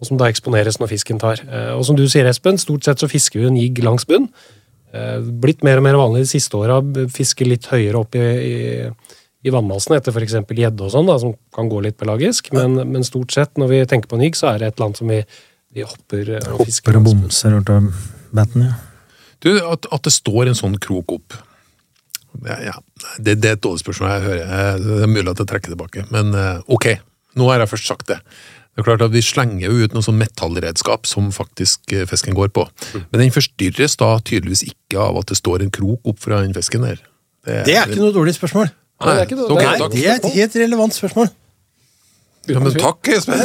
og 0.00 0.06
som 0.06 0.16
da 0.18 0.26
eksponeres 0.26 0.78
når 0.78 0.88
fisken 0.88 1.18
tar. 1.18 1.40
Eh, 1.48 1.72
og 1.76 1.84
som 1.84 1.96
du 1.96 2.04
sier, 2.08 2.26
Espen, 2.26 2.58
stort 2.58 2.84
sett 2.84 2.98
så 2.98 3.08
fisker 3.08 3.40
vi 3.40 3.46
en 3.46 3.56
jigg 3.56 3.78
langs 3.84 4.04
bunn. 4.06 4.28
Eh, 4.92 5.20
blitt 5.20 5.62
mer 5.62 5.76
og 5.78 5.82
mer 5.84 5.94
vanlig 5.94 6.24
de 6.24 6.38
siste 6.38 6.52
åra, 6.56 6.80
fiske 7.10 7.46
litt 7.46 7.66
høyere 7.66 7.96
opp 8.00 8.14
i, 8.14 8.18
i, 8.18 8.90
i 9.46 9.52
vannmassen 9.54 9.94
etter 9.96 10.14
f.eks. 10.14 10.38
gjedde 10.50 10.86
og 10.86 10.92
sånn, 10.92 11.06
da, 11.06 11.18
som 11.22 11.36
kan 11.54 11.70
gå 11.70 11.80
litt 11.84 11.98
pelagisk. 12.00 12.50
Men, 12.56 12.78
men 12.90 13.06
stort 13.06 13.34
sett, 13.34 13.54
når 13.60 13.72
vi 13.72 13.82
tenker 13.88 14.10
på 14.10 14.18
en 14.18 14.26
så 14.38 14.50
er 14.52 14.62
det 14.62 14.72
et 14.72 14.78
eller 14.78 14.88
annet 14.88 15.02
som 15.02 15.12
vi, 15.12 15.20
vi 15.76 15.86
hopper 15.86 16.32
eh, 16.38 16.52
og 16.52 16.64
fisker. 16.66 16.96
Hopper 16.96 17.00
og 17.00 17.08
bomser 17.10 17.54
rundt 17.54 17.72
bomser 17.72 17.90
batten, 18.36 18.66
ja. 18.68 18.78
Du, 19.44 19.52
at, 19.60 19.86
at 19.92 20.06
det 20.06 20.14
står 20.14 20.48
en 20.48 20.58
sånn 20.58 20.78
krok 20.82 21.12
opp 21.12 21.36
ja, 22.44 22.56
ja. 22.60 22.74
Det, 23.16 23.38
det 23.40 23.48
er 23.48 23.56
et 23.56 23.64
dårlig 23.64 23.80
spørsmål. 23.80 24.10
jeg 24.10 24.24
hører. 24.26 24.78
Det 24.82 24.96
er 25.06 25.08
mulig 25.08 25.30
at 25.32 25.40
jeg 25.40 25.48
trekker 25.48 25.72
tilbake. 25.72 26.02
Men 26.12 26.34
eh, 26.36 26.58
ok, 26.68 26.88
nå 27.40 27.48
har 27.48 27.62
jeg 27.62 27.70
først 27.70 27.88
sagt 27.88 28.10
det. 28.10 28.18
Det 28.76 28.82
er 28.82 28.88
klart 28.90 29.04
at 29.06 29.14
Vi 29.14 29.22
slenger 29.24 29.70
jo 29.70 29.86
ut 29.86 29.94
noe 29.96 30.04
sånn 30.04 30.18
metallredskap 30.20 31.08
som 31.08 31.30
faktisk 31.32 31.94
eh, 31.96 32.04
fisken 32.08 32.36
går 32.36 32.52
på. 32.56 32.66
Men 32.98 33.22
den 33.22 33.32
forstyrres 33.32 33.96
da 34.02 34.16
tydeligvis 34.20 34.66
ikke 34.68 35.00
av 35.00 35.22
at 35.22 35.32
det 35.32 35.38
står 35.40 35.64
en 35.64 35.72
krok 35.72 36.12
opp 36.12 36.20
fra 36.20 36.42
den 36.44 36.52
fisken 36.56 36.84
der. 36.84 37.00
Det 37.46 37.72
er 37.72 37.86
ikke 37.86 38.02
noe 38.02 38.12
dårlig 38.12 38.34
spørsmål. 38.36 38.68
Nei, 39.00 39.12
det 39.12 39.20
er 39.20 39.26
ikke 39.26 39.36
det. 39.36 39.46
er- 39.46 39.66
Nei, 39.66 39.88
det 39.92 40.04
er 40.06 40.14
et 40.20 40.30
helt 40.38 40.56
relevant 40.62 40.94
spørsmål. 40.96 41.28
Ja, 42.46 42.60
men 42.62 42.76
takk, 42.78 43.08
Espen! 43.10 43.40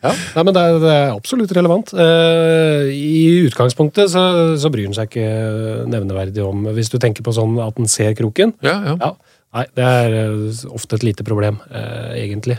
Ja, 0.00 0.10
nei, 0.34 0.42
men 0.42 0.54
det 0.56 0.62
er, 0.64 0.78
det 0.82 0.92
er 0.92 1.12
absolutt 1.14 1.52
relevant. 1.54 1.92
Uh, 1.94 2.88
I 2.90 3.46
utgangspunktet 3.46 4.10
så, 4.10 4.22
så 4.58 4.70
bryr 4.72 4.88
den 4.88 4.96
seg 4.96 5.10
ikke 5.12 5.86
nevneverdig 5.92 6.42
om 6.42 6.64
Hvis 6.74 6.90
du 6.90 6.96
tenker 7.02 7.22
på 7.26 7.34
sånn 7.36 7.54
at 7.62 7.76
den 7.78 7.86
ser 7.90 8.16
kroken. 8.18 8.54
Ja, 8.66 8.74
ja. 8.88 8.96
Ja, 8.98 9.12
nei, 9.60 9.66
det 9.78 9.86
er 9.86 10.16
uh, 10.34 10.64
ofte 10.74 10.98
et 10.98 11.06
lite 11.06 11.26
problem, 11.26 11.60
uh, 11.70 12.10
egentlig. 12.18 12.58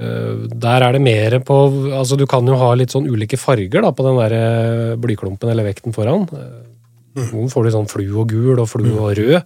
Der 0.00 0.80
er 0.86 0.94
det 0.96 1.02
mer 1.04 1.34
på 1.44 1.56
Altså, 1.92 2.16
du 2.16 2.24
kan 2.24 2.46
jo 2.48 2.54
ha 2.56 2.70
litt 2.78 2.88
sånn 2.94 3.04
ulike 3.10 3.36
farger 3.36 3.82
da, 3.84 3.90
på 3.92 4.06
den 4.06 4.16
der 4.16 4.96
blyklumpen 4.96 5.50
eller 5.52 5.66
vekten 5.68 5.92
foran. 5.92 6.24
Eh, 6.32 6.69
Noen 7.16 7.48
får 7.50 7.64
du 7.66 7.70
sånn 7.74 7.88
flu 7.90 8.04
og 8.22 8.28
gul 8.30 8.60
og 8.62 8.68
flu 8.70 8.84
og 8.92 9.16
rød. 9.18 9.40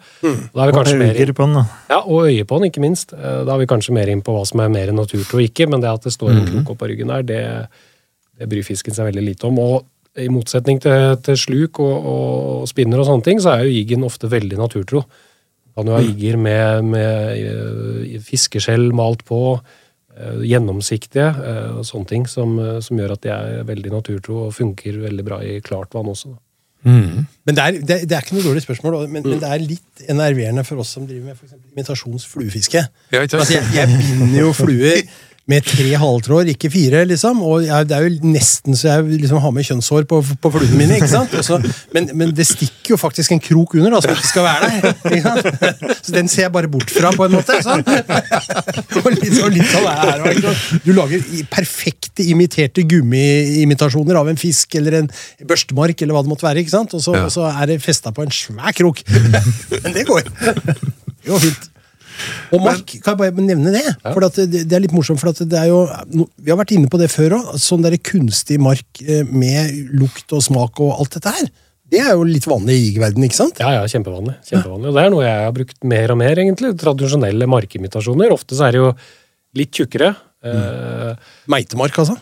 Da 0.52 0.64
er 0.64 0.68
vi 0.68 0.74
kanskje 0.76 0.98
mer 1.00 1.32
på 1.32 1.46
den, 1.46 1.54
da. 1.56 1.62
ja, 1.88 2.00
og 2.04 2.26
øye 2.28 2.44
på 2.44 2.58
den, 2.60 2.68
ikke 2.68 2.82
minst. 2.84 3.14
Eh, 3.16 3.40
Da 3.46 3.54
er 3.54 3.58
vi 3.62 3.66
kanskje 3.70 3.94
mer 3.96 4.10
inn 4.12 4.20
på 4.22 4.34
hva 4.36 4.44
som 4.46 4.60
er 4.60 4.68
mer 4.68 4.92
naturtro 4.92 5.38
og 5.40 5.46
ikke, 5.46 5.66
men 5.72 5.80
det 5.80 5.88
at 5.88 6.02
det 6.04 6.12
står 6.12 6.30
en 6.34 6.44
krok 6.50 6.70
opp 6.74 6.78
på 6.82 6.88
ryggen 6.90 7.08
der, 7.08 7.22
det, 7.22 7.42
det 8.38 8.48
bryr 8.52 8.62
fisken 8.66 8.92
seg 8.94 9.08
veldig 9.08 9.24
lite 9.30 9.46
om. 9.48 9.58
Og 9.58 10.20
i 10.20 10.28
motsetning 10.28 10.78
til, 10.84 11.16
til 11.24 11.36
sluk 11.40 11.80
og, 11.80 12.04
og 12.12 12.68
spinner 12.68 13.00
og 13.00 13.06
sånne 13.08 13.24
ting, 13.24 13.40
så 13.40 13.54
er 13.56 13.64
jo 13.64 13.72
jiggen 13.78 14.04
ofte 14.04 14.28
veldig 14.30 14.60
naturtro. 14.60 15.04
Kan 15.74 15.88
jo 15.88 15.96
ha 15.96 16.04
jigger 16.04 16.36
med, 16.36 16.84
med 16.84 17.40
eh, 17.40 18.20
fiskeskjell 18.22 18.92
malt 18.94 19.24
på, 19.26 19.40
eh, 20.14 20.36
gjennomsiktige 20.52 21.32
og 21.80 21.84
sånne 21.88 22.06
ting, 22.12 22.28
som, 22.28 22.58
som 22.84 23.00
gjør 23.00 23.16
at 23.16 23.24
de 23.24 23.32
er 23.34 23.64
veldig 23.72 23.90
naturtro 23.96 24.44
og 24.46 24.54
funker 24.54 25.00
veldig 25.08 25.24
bra 25.26 25.40
i 25.42 25.56
klart 25.64 25.96
vann 25.96 26.12
også. 26.12 26.36
Da. 26.36 26.38
Men 26.84 27.56
det 27.56 27.62
er, 27.64 27.76
det, 27.80 27.96
det 28.08 28.16
er 28.16 28.24
ikke 28.24 28.36
noe 28.38 28.46
dårlig 28.46 28.62
spørsmål, 28.64 28.96
men, 29.04 29.12
men, 29.16 29.28
men 29.28 29.42
det 29.42 29.50
er 29.50 29.62
litt 29.62 30.04
enerverende 30.08 30.64
for 30.68 30.82
oss 30.84 30.94
som 30.96 31.06
driver 31.08 31.30
med 31.30 31.38
for 31.38 31.48
eksempel 31.48 31.70
imitasjonsfluefiske. 31.74 32.82
Ja, 33.12 33.22
at 33.24 33.52
jeg, 33.52 33.62
jeg 33.76 33.88
binder 33.94 34.40
jo 34.40 34.52
fluer 34.56 35.00
med 35.50 35.60
tre 35.68 35.90
halvtråder, 36.00 36.54
ikke 36.54 36.70
fire, 36.72 37.02
liksom. 37.04 37.42
Og 37.44 37.66
jeg, 37.66 37.84
det 37.90 37.96
er 37.96 38.06
jo 38.06 38.28
nesten 38.32 38.76
så 38.80 38.94
jeg 38.94 39.18
liksom 39.20 39.42
har 39.44 39.50
med 39.52 39.66
kjønnshår 39.68 40.06
på, 40.08 40.20
på 40.40 40.52
fluene 40.54 40.78
mine. 40.78 40.96
ikke 40.96 41.10
sant? 41.10 41.34
Også, 41.36 41.58
men, 41.92 42.08
men 42.16 42.32
det 42.32 42.46
stikker 42.48 42.94
jo 42.94 42.98
faktisk 43.00 43.34
en 43.36 43.42
krok 43.44 43.74
under, 43.76 43.92
da, 43.92 44.00
som 44.00 44.14
ikke 44.14 44.30
skal 44.30 44.46
være 44.46 44.70
der. 44.70 44.94
Ikke 45.10 45.24
sant? 45.26 45.84
Så 46.00 46.14
den 46.16 46.30
ser 46.32 46.46
jeg 46.46 46.54
bare 46.54 46.70
bort 46.72 46.88
fra, 46.94 47.12
på 47.12 47.26
en 47.28 47.36
måte. 47.36 47.58
Sånn. 47.64 47.84
Og 47.84 49.10
litt, 49.18 49.36
og 49.44 49.52
litt 49.52 49.68
sånn 49.68 49.90
er 49.92 50.24
det. 50.24 50.54
Du 50.86 50.90
lager 50.96 51.28
perfekte 51.52 52.24
imiterte 52.24 52.86
gummiimitasjoner 52.88 54.16
av 54.22 54.32
en 54.32 54.40
fisk 54.40 54.78
eller 54.80 55.02
en 55.02 55.12
børstemark, 55.44 56.00
eller 56.00 56.16
hva 56.16 56.24
det 56.24 56.32
måtte 56.32 56.48
være. 56.48 56.64
ikke 56.64 56.72
sant? 56.78 56.96
Og 56.96 57.04
så, 57.04 57.18
og 57.20 57.30
så 57.36 57.50
er 57.52 57.74
det 57.74 57.82
festa 57.84 58.14
på 58.16 58.24
en 58.24 58.32
svær 58.32 58.72
krok. 58.80 59.04
Men 59.84 59.92
det 59.92 60.08
går. 60.08 60.24
Det 60.24 61.28
går 61.28 61.46
fint. 61.50 61.70
Og 62.54 62.62
mark, 62.62 62.94
kan 63.02 63.14
jeg 63.14 63.34
bare 63.34 63.46
nevne 63.46 63.72
det? 63.74 63.84
For 64.04 64.24
det, 64.24 64.46
det 64.54 64.76
er 64.76 64.84
litt 64.84 64.94
morsomt, 64.94 65.20
for 65.20 65.34
det 65.34 65.58
er 65.58 65.70
jo 65.70 65.84
Vi 66.14 66.52
har 66.52 66.60
vært 66.60 66.74
inne 66.76 66.90
på 66.92 67.00
det 67.00 67.10
før 67.12 67.38
òg. 67.40 67.52
Sånn 67.62 67.84
der 67.84 67.96
kunstig 67.98 68.60
mark 68.62 69.02
eh, 69.04 69.24
med 69.28 69.94
lukt 69.98 70.34
og 70.34 70.44
smak 70.44 70.80
og 70.84 70.98
alt 70.98 71.18
dette 71.18 71.34
her. 71.38 71.48
Det 71.94 72.00
er 72.00 72.14
jo 72.16 72.24
litt 72.26 72.46
vanlig 72.48 72.74
i 72.74 72.84
jegerverdenen, 72.88 73.26
ikke 73.28 73.38
sant? 73.38 73.58
Ja, 73.60 73.70
ja, 73.76 73.82
kjempevanlig. 73.90 74.38
kjempevanlig. 74.48 74.88
Og 74.90 74.96
det 74.96 75.02
er 75.02 75.10
noe 75.12 75.24
jeg 75.26 75.42
har 75.46 75.56
brukt 75.56 75.88
mer 75.94 76.14
og 76.14 76.18
mer, 76.22 76.40
egentlig. 76.40 76.72
Tradisjonelle 76.80 77.48
markimitasjoner. 77.50 78.32
Ofte 78.34 78.56
så 78.58 78.68
er 78.68 78.74
det 78.74 78.80
jo 78.80 78.92
litt 79.60 79.74
tjukkere. 79.78 80.14
Eh, 80.44 81.28
Meitemark, 81.52 81.98
altså. 82.02 82.16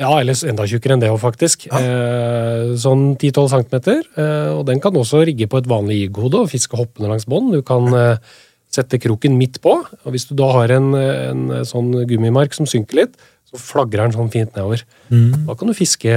ja, 0.00 0.08
eller 0.08 0.40
enda 0.48 0.66
tjukkere 0.68 0.96
enn 0.96 1.04
det 1.04 1.12
faktisk. 1.20 1.68
Eh, 1.68 2.72
sånn 2.80 3.12
10-12 3.20 3.52
cm. 3.52 3.76
Eh, 3.92 4.50
og 4.56 4.64
den 4.70 4.80
kan 4.82 4.96
også 4.96 5.22
rigge 5.28 5.48
på 5.52 5.60
et 5.60 5.70
vanlig 5.70 6.00
jigghode 6.02 6.40
og 6.42 6.50
fiske 6.52 6.80
hoppende 6.80 7.12
langs 7.12 7.28
bånd. 7.30 7.52
Du 7.54 7.62
kan 7.66 7.92
eh, 7.92 8.34
sette 8.74 8.98
kroken 9.02 9.36
midt 9.38 9.60
på, 9.64 9.76
og 9.86 10.10
hvis 10.14 10.26
du 10.28 10.34
da 10.38 10.48
har 10.56 10.72
en, 10.74 10.90
en 10.98 11.44
sånn 11.68 11.92
gummimark 12.10 12.56
som 12.56 12.66
synker 12.70 13.04
litt, 13.04 13.14
så 13.48 13.60
flagrer 13.60 14.08
den 14.08 14.14
sånn 14.16 14.32
fint 14.34 14.54
nedover. 14.56 14.82
Da 15.10 15.54
kan 15.58 15.70
du 15.70 15.74
fiske, 15.78 16.10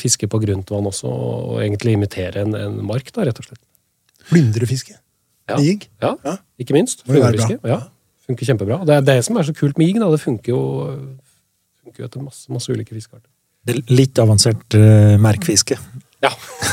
fiske 0.00 0.28
på 0.32 0.40
grunt 0.40 0.70
vann 0.72 0.88
også, 0.88 1.10
og 1.10 1.60
egentlig 1.60 1.96
imitere 1.98 2.46
en, 2.46 2.56
en 2.56 2.78
mark, 2.88 3.10
da, 3.12 3.26
rett 3.28 3.40
og 3.42 3.48
slett. 3.50 3.60
Flyndrefiske. 4.30 4.96
Ja. 5.48 5.56
Med 5.56 5.64
jigg. 5.68 5.86
Ja, 6.04 6.14
Ja. 6.24 6.34
ikke 6.60 6.74
minst. 6.76 7.04
Fluefiske. 7.08 7.58
Ja, 7.64 7.78
funker 8.28 8.48
kjempebra. 8.50 8.82
Det 8.88 8.96
er 8.98 9.04
det 9.06 9.18
som 9.24 9.36
er 9.40 9.46
så 9.48 9.54
kult 9.56 9.78
med 9.80 9.88
jigg. 9.88 10.00
da. 10.02 10.10
Det 10.12 10.20
funker 10.20 10.52
jo, 10.52 10.60
funker 11.82 12.02
jo 12.04 12.08
etter 12.10 12.24
masse, 12.24 12.48
masse 12.52 12.68
ulike 12.72 12.92
fiskearter. 12.96 13.28
Er 13.68 13.80
Litt 13.92 14.16
avansert 14.20 14.76
uh, 14.76 15.16
merkfiske. 15.20 15.76
Ja. 16.24 16.30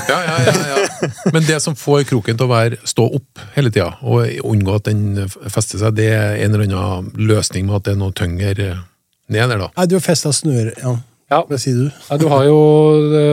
Ja, 0.10 0.18
ja, 0.26 0.36
ja, 0.46 0.54
ja. 0.72 1.10
Men 1.34 1.46
det 1.46 1.60
som 1.62 1.76
får 1.78 2.04
kroken 2.10 2.38
til 2.38 2.48
å 2.48 2.50
være, 2.52 2.80
stå 2.88 3.06
opp 3.20 3.42
hele 3.56 3.70
tida, 3.74 3.92
og 4.02 4.26
unngå 4.46 4.78
at 4.80 4.88
den 4.90 5.28
fester 5.54 5.82
seg, 5.82 5.96
det 5.98 6.08
er 6.18 6.40
en 6.46 6.56
eller 6.56 6.66
annen 6.78 7.12
løsning 7.30 7.68
med 7.70 7.78
at 7.80 7.88
det 7.90 7.94
er 7.96 8.00
noe 8.02 8.16
tyngre 8.18 8.54
ned 9.30 9.50
der, 9.52 9.60
da. 9.62 9.70
Nei, 9.78 9.86
du 9.90 9.98
har 10.00 10.06
festa 10.06 10.34
snøre... 10.34 10.74
Ja. 10.82 10.96
Ja. 11.26 11.40
Hva 11.50 11.58
sier 11.58 11.74
du? 11.80 11.86
Ja, 12.06 12.18
du 12.22 12.28
har 12.30 12.44
jo, 12.46 12.58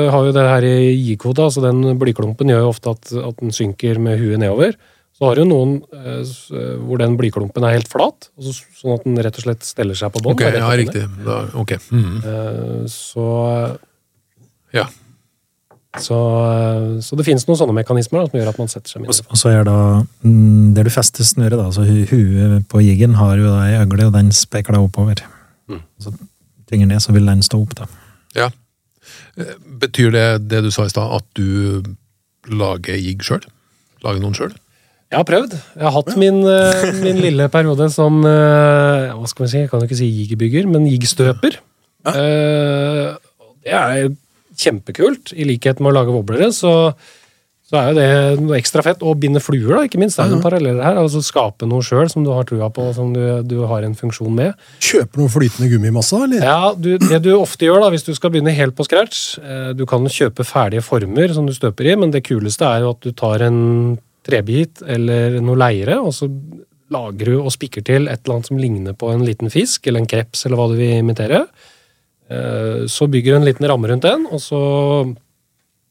har 0.08 0.24
jo 0.24 0.30
det 0.32 0.44
her 0.48 0.64
i 0.64 0.94
G-kvota, 0.96 1.50
så 1.52 1.60
den 1.60 1.82
blyklumpen 2.00 2.48
gjør 2.48 2.62
jo 2.64 2.70
ofte 2.72 2.94
at, 2.94 3.10
at 3.12 3.42
den 3.42 3.52
synker 3.52 4.00
med 4.00 4.16
huet 4.16 4.40
nedover. 4.40 4.72
Så 5.12 5.28
har 5.28 5.36
du 5.36 5.44
noen 5.44 5.74
eh, 5.92 6.22
hvor 6.86 7.02
den 7.02 7.18
blyklumpen 7.20 7.66
er 7.68 7.76
helt 7.76 7.90
flat, 7.92 8.30
sånn 8.40 8.94
at 8.96 9.04
den 9.04 9.20
rett 9.20 9.36
og 9.42 9.44
slett 9.44 9.68
steller 9.68 9.98
seg 9.98 10.08
på 10.14 10.22
bånn. 10.24 10.38
Ok, 10.38 10.46
ja, 10.56 10.70
riktig. 10.80 11.04
Da, 11.28 11.36
ok. 11.60 11.74
Mhm. 11.92 12.16
Eh, 12.24 12.88
Så, 12.90 13.26
Ja. 14.72 14.86
Så, 16.00 16.18
så 17.04 17.16
det 17.18 17.24
finnes 17.26 17.44
noen 17.44 17.58
sånne 17.60 17.74
mekanismer 17.76 18.22
da, 18.22 18.30
som 18.30 18.38
gjør 18.38 18.48
at 18.48 18.60
man 18.62 18.70
setter 18.72 18.94
seg 18.94 19.02
mindre 19.02 19.26
og 19.28 19.36
så 19.36 19.50
er 19.52 19.66
da 19.68 19.74
mm, 20.24 20.70
Der 20.78 20.86
du 20.88 20.90
fester 20.94 21.26
snøret, 21.28 21.58
da, 21.60 21.66
så 21.74 21.84
huet 21.84 22.64
på 22.72 22.80
jiggen 22.80 23.18
har 23.18 23.36
jo 23.36 23.50
da 23.50 23.66
ei 23.66 23.74
øgle, 23.82 24.06
og 24.08 24.14
den 24.16 24.30
spekler 24.32 24.80
oppover. 24.80 25.20
Mm. 25.68 25.82
Så 26.00 26.14
tynger 26.70 26.88
ned, 26.88 27.02
så 27.04 27.12
vil 27.12 27.28
den 27.28 27.44
stå 27.44 27.60
opp, 27.60 27.76
da. 27.82 27.88
ja. 28.38 28.48
Eh, 29.36 29.52
Betyr 29.82 30.14
det 30.14 30.26
det 30.48 30.62
du 30.64 30.70
sa 30.72 30.86
i 30.88 30.92
stad, 30.94 31.12
at 31.12 31.26
du 31.36 31.84
lager 32.48 32.96
jigg 32.96 33.20
sjøl? 33.26 33.44
Lager 34.04 34.24
noen 34.24 34.36
sjøl? 34.38 34.56
Jeg 35.12 35.20
har 35.20 35.28
prøvd. 35.28 35.58
Jeg 35.76 35.84
har 35.84 35.92
hatt 35.92 36.16
min, 36.16 36.40
eh, 36.48 36.88
min 37.04 37.20
lille 37.20 37.50
periode 37.52 37.90
som 37.92 38.22
eh, 38.24 39.12
Hva 39.12 39.28
skal 39.28 39.44
vi 39.44 39.52
si, 39.52 39.60
jeg 39.66 39.68
kan 39.68 39.84
jo 39.84 39.90
ikke 39.90 40.00
si 40.00 40.08
jiggebygger, 40.08 40.72
men 40.72 40.88
jiggstøper. 40.88 41.60
Ja. 42.02 42.12
det 43.62 43.76
er 43.76 44.08
kjempekult. 44.58 45.32
I 45.34 45.46
likhet 45.48 45.82
med 45.82 45.92
å 45.92 45.98
lage 46.00 46.14
woblere, 46.14 46.52
så, 46.54 46.94
Så 47.72 47.78
er 47.80 47.86
jo 47.88 47.96
det 47.96 48.40
noe 48.42 48.56
ekstra 48.58 48.82
fett. 48.84 49.00
Og 49.00 49.16
binde 49.16 49.40
fluer, 49.40 49.70
da, 49.72 49.82
ikke 49.88 49.96
minst. 49.96 50.18
Det 50.18 50.26
er 50.26 50.32
noen 50.34 50.42
paralleller 50.44 50.82
her. 50.84 50.98
Altså 51.00 51.22
Skape 51.24 51.64
noe 51.64 51.80
sjøl 51.80 52.10
som 52.12 52.20
du 52.26 52.28
har 52.34 52.44
trua 52.44 52.68
på, 52.68 52.84
som 52.92 53.14
du, 53.14 53.22
du 53.48 53.62
har 53.70 53.86
en 53.86 53.94
funksjon 53.96 54.34
med. 54.36 54.58
Kjøper 54.84 55.22
noe 55.22 55.32
flytende 55.32 55.70
gummimasse, 55.72 56.20
eller? 56.26 56.44
Ja, 56.44 56.74
du, 56.76 56.98
Det 57.00 57.22
du 57.24 57.30
ofte 57.38 57.64
gjør 57.64 57.80
da, 57.86 57.88
hvis 57.94 58.04
du 58.04 58.12
skal 58.12 58.34
begynne 58.34 58.52
helt 58.52 58.76
på 58.76 58.84
scratch 58.84 59.38
eh, 59.40 59.70
Du 59.72 59.86
kan 59.88 60.04
kjøpe 60.04 60.44
ferdige 60.44 60.84
former 60.84 61.32
som 61.32 61.48
du 61.48 61.54
støper 61.56 61.88
i, 61.88 61.96
men 61.96 62.12
det 62.12 62.26
kuleste 62.28 62.68
er 62.68 62.84
jo 62.84 62.92
at 62.92 63.00
du 63.06 63.14
tar 63.16 63.46
en 63.48 63.96
trebit 64.22 64.84
eller 64.86 65.40
noe 65.42 65.58
leire, 65.58 65.96
og 65.98 66.12
så 66.14 66.28
lager 66.92 67.32
du 67.32 67.38
og 67.40 67.52
spikker 67.54 67.84
til 67.86 68.08
et 68.10 68.20
eller 68.22 68.36
annet 68.36 68.50
som 68.50 68.60
ligner 68.60 68.96
på 68.98 69.10
en 69.12 69.24
liten 69.24 69.50
fisk 69.52 69.86
eller 69.88 70.02
en 70.02 70.10
kreps 70.10 70.44
eller 70.46 70.60
hva 70.60 70.68
du 70.70 70.76
vil 70.76 70.98
imitere. 71.00 71.46
Eh, 72.32 72.86
Så 72.88 73.08
bygger 73.12 73.34
du 73.34 73.40
en 73.40 73.48
liten 73.48 73.68
ramme 73.68 73.90
rundt 73.90 74.06
den, 74.06 74.26
og 74.32 74.40
så 74.40 74.60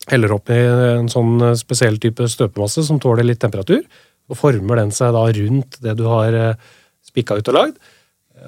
heller 0.10 0.34
oppi 0.34 0.58
en 0.58 1.10
sånn 1.12 1.52
spesiell 1.60 2.00
type 2.02 2.26
støpemasse 2.32 2.84
som 2.88 3.00
tåler 3.02 3.28
litt 3.28 3.42
temperatur. 3.44 3.84
Og 4.32 4.38
former 4.40 4.80
den 4.82 4.94
seg 4.96 5.14
da 5.14 5.26
rundt 5.38 5.78
det 5.84 5.98
du 6.00 6.06
har 6.10 6.34
eh, 6.34 6.70
spikka 7.06 7.38
ut 7.38 7.52
og 7.52 7.58
lagd. 7.58 7.78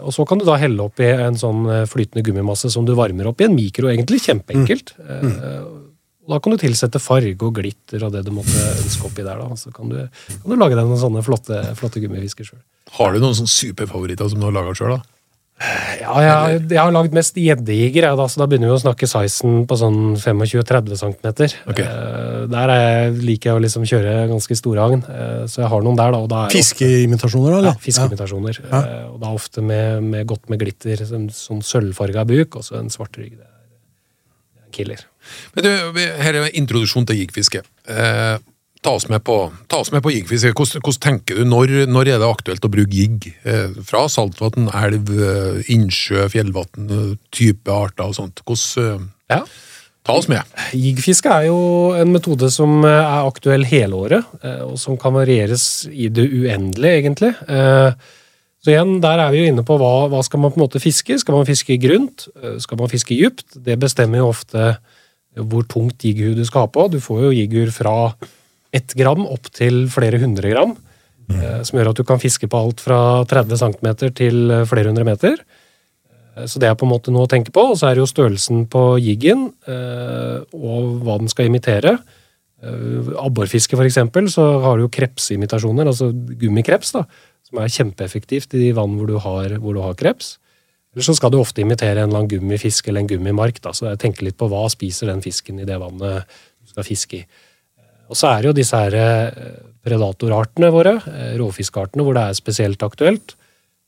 Og 0.01 0.09
så 0.15 0.23
kan 0.25 0.39
du 0.41 0.45
da 0.47 0.55
helle 0.57 0.81
oppi 0.88 1.05
en 1.05 1.38
sånn 1.38 1.67
eh, 1.69 1.83
flytende 1.89 2.23
gummimasse 2.25 2.71
som 2.73 2.85
du 2.88 2.95
varmer 2.97 3.29
opp 3.29 3.41
i 3.43 3.45
en 3.50 3.55
mikro. 3.57 3.91
Egentlig 3.91 4.23
kjempeenkelt. 4.25 4.95
Mm. 4.97 5.33
Mm. 5.38 5.79
Da 6.31 6.39
kan 6.39 6.53
du 6.55 6.57
tilsette 6.62 7.01
farge 7.03 7.35
og 7.43 7.57
glitter 7.59 8.05
og 8.07 8.13
det 8.15 8.21
du 8.25 8.31
måtte 8.31 8.62
ønske 8.79 9.09
oppi 9.09 9.25
der. 9.27 9.41
da. 9.43 9.57
Så 9.59 9.73
kan 9.75 9.91
du, 9.91 9.97
kan 10.07 10.47
du 10.50 10.55
lage 10.55 10.77
deg 10.79 10.88
noen 10.88 11.01
sånne 11.01 11.21
flotte, 11.25 11.59
flotte 11.77 12.01
gummifisker 12.01 12.47
sjøl. 12.47 12.62
Har 12.95 13.12
du 13.13 13.19
noen 13.19 13.35
sånne 13.38 13.51
superfavoritter 13.51 14.31
som 14.31 14.39
du 14.39 14.47
har 14.47 14.55
laga 14.55 14.71
sjøl, 14.77 14.95
da? 14.95 15.03
Ja, 15.63 16.13
jeg, 16.19 16.63
jeg 16.74 16.79
har 16.81 16.91
lagd 16.91 17.13
mest 17.15 17.38
gjeddejeger, 17.39 18.07
da, 18.17 18.25
så 18.27 18.41
da 18.41 18.48
begynner 18.50 18.72
vi 18.72 18.75
å 18.75 18.81
snakke 18.81 19.07
sizen 19.07 19.62
på 19.69 19.77
sånn 19.79 20.17
25-30 20.19 21.00
cm. 21.00 21.27
Ok. 21.72 21.79
der 22.51 22.74
er 22.74 22.81
jeg, 22.81 23.13
liker 23.29 23.51
jeg 23.51 23.60
å 23.60 23.63
liksom 23.63 23.86
kjøre 23.88 24.15
ganske 24.31 24.57
store 24.60 24.83
agn, 24.89 25.05
eh, 25.07 25.45
så 25.48 25.63
jeg 25.63 25.72
har 25.72 25.86
noen 25.86 26.00
der. 26.00 26.12
da. 26.17 26.22
Da 26.33 26.41
er 26.48 26.55
Fiskeimitasjoner, 26.57 27.55
da? 27.55 27.72
Ja, 27.72 27.75
fiskeimitasjoner. 27.86 28.60
fiskeimitasjoner. 28.60 29.01
Eh, 29.05 29.13
og 29.13 29.22
da 29.24 29.31
ofte 29.38 29.63
med, 29.63 30.03
med 30.10 30.27
godt 30.33 30.51
med 30.51 30.63
glitter, 30.65 31.05
sånn, 31.07 31.29
sånn 31.31 31.63
sølvfarga 31.63 32.25
buk, 32.27 32.60
og 32.60 32.67
så 32.67 32.81
en 32.81 32.91
svart 32.93 33.22
rygg. 33.22 33.38
Det 33.38 33.48
er, 33.48 34.65
er 34.65 34.74
killer. 34.75 35.05
Men 35.55 35.69
du, 35.69 36.01
her 36.25 36.41
er 36.41 36.50
introduksjon 36.60 37.07
til 37.07 37.24
jigfiske. 37.24 37.63
Eh, 37.88 38.36
ta, 38.83 38.93
oss 38.97 39.07
med 39.09 39.23
på, 39.25 39.37
ta 39.71 39.79
oss 39.83 39.91
med 39.93 40.03
på 40.05 40.11
jiggfiske. 40.13 40.51
Hvordan, 40.53 40.83
hvordan 40.83 41.03
tenker 41.05 41.39
du, 41.39 41.43
når, 41.49 41.73
når 41.89 42.09
er 42.13 42.21
det 42.21 42.29
aktuelt 42.29 42.65
å 42.67 42.71
bruke 42.73 42.93
jigg? 42.93 43.29
Eh, 43.47 43.75
fra 43.87 44.05
saltvann, 44.11 44.67
elv, 44.75 45.11
eh, 45.17 45.61
innsjø, 45.73 46.25
fjellvann, 46.33 46.89
eh, 46.89 47.13
type 47.33 47.71
arter 47.73 48.09
og 48.11 48.17
sånt. 48.19 48.43
Hvordan, 48.45 48.99
eh, 48.99 49.37
Ja. 49.37 49.43
ta 50.03 50.13
oss 50.19 50.27
med. 50.27 50.43
Jiggfiske 50.75 51.31
er 51.31 51.45
jo 51.47 51.93
en 51.95 52.11
metode 52.11 52.51
som 52.51 52.83
er 52.83 53.23
aktuell 53.23 53.63
hele 53.63 53.95
året, 53.95 54.25
og 54.67 54.77
som 54.77 54.97
kan 54.97 55.13
varieres 55.15 55.87
i 55.87 56.09
det 56.09 56.27
uendelige, 56.29 56.99
egentlig. 57.03 57.35
Eh, 57.47 57.93
Så 58.63 58.71
igjen, 58.71 59.01
der 59.03 59.19
er 59.19 59.29
vi 59.31 59.41
jo 59.41 59.51
inne 59.51 59.63
på 59.67 59.75
hva, 59.75 60.07
hva 60.07 60.21
skal 60.23 60.39
man 60.39 60.51
på 60.53 60.55
en 60.55 60.63
måte 60.63 60.79
fiske. 60.79 61.17
Skal 61.19 61.35
man 61.35 61.43
fiske 61.45 61.75
grunt? 61.83 62.29
Skal 62.63 62.77
man 62.79 62.87
fiske 62.87 63.11
dypt? 63.11 63.57
Det 63.61 63.75
bestemmer 63.77 64.21
jo 64.21 64.29
ofte 64.31 64.77
hvor 65.35 65.65
tungt 65.67 65.99
jigghud 65.99 66.37
du 66.37 66.45
skal 66.45 66.61
ha 66.61 66.67
på. 66.71 66.85
Du 66.89 67.01
får 67.03 67.25
jo 67.25 67.31
jigghur 67.35 67.73
fra 67.75 67.95
ett 68.74 68.94
gram 68.98 69.25
opp 69.30 69.51
til 69.53 69.86
flere 69.94 70.20
hundre 70.24 70.50
gram, 70.53 70.75
Mm. 71.24 71.63
som 71.63 71.80
gjør 71.80 71.89
at 71.94 71.96
du 71.96 72.03
kan 72.03 72.20
fiske 72.20 72.50
på 72.51 72.60
alt 72.60 72.82
fra 72.84 72.98
30 73.24 73.56
cm 73.56 74.12
til 74.12 74.51
eh, 74.51 74.65
flere 74.68 74.89
hundre 74.92 75.06
meter. 75.08 75.38
Eh, 76.36 76.44
Så 76.46 76.60
det 76.60 76.68
er 76.68 76.75
på 76.75 76.84
en 76.84 76.92
måte 76.92 77.13
noe 77.15 77.24
å 77.24 77.30
tenke 77.32 77.50
på. 77.56 77.63
Og 77.72 77.77
så 77.80 77.88
er 77.88 77.96
det 77.96 78.03
jo 78.03 78.10
størrelsen 78.12 78.65
på 78.68 79.00
jiggen 79.00 79.53
eh, 79.65 80.44
og 80.51 81.00
hva 81.06 81.15
den 81.22 81.32
skal 81.32 81.48
imitere. 81.48 81.94
Eh, 82.62 83.13
Abborfiske, 83.24 83.77
for 83.80 83.88
eksempel, 83.88 84.27
så 84.27 84.60
har 84.65 84.77
du 84.77 84.84
jo 84.84 84.92
krepsimitasjoner, 84.92 85.88
altså 85.88 86.12
gummikreps, 86.12 86.92
da, 86.92 87.06
som 87.48 87.60
er 87.63 87.72
kjempeeffektivt 87.72 88.53
i 88.56 88.65
de 88.65 88.74
vann 88.75 88.98
hvor 89.00 89.08
du 89.08 89.18
har, 89.18 89.56
hvor 89.63 89.74
du 89.74 89.82
har 89.82 89.96
kreps. 89.96 90.38
Eller 90.94 91.08
så 91.08 91.15
skal 91.15 91.32
du 91.32 91.39
ofte 91.39 91.63
imitere 91.63 92.03
en 92.03 92.10
eller 92.12 92.20
annen 92.25 92.30
gummifisk 92.36 92.88
eller 92.88 93.00
en 93.00 93.08
gummimark. 93.10 93.62
Da, 93.63 93.72
så 93.72 93.88
jeg 93.94 94.03
tenker 94.03 94.27
litt 94.27 94.38
på 94.38 94.51
hva 94.51 94.68
spiser 94.70 95.08
den 95.10 95.24
fisken 95.24 95.63
i 95.63 95.65
det 95.65 95.80
vannet 95.80 96.27
du 96.27 96.68
skal 96.75 96.83
fiske 96.83 97.24
i. 97.24 97.25
Og 98.11 98.20
så 98.20 98.29
er 98.29 98.42
det 98.42 98.51
jo 98.51 98.57
disse 98.57 98.79
her 98.79 98.98
eh, 98.98 99.53
predatorartene 99.83 100.70
våre, 100.74 100.98
eh, 101.09 101.33
rovfiskartene, 101.39 102.05
hvor 102.05 102.18
det 102.18 102.25
er 102.27 102.37
spesielt 102.39 102.83
aktuelt. 102.85 103.35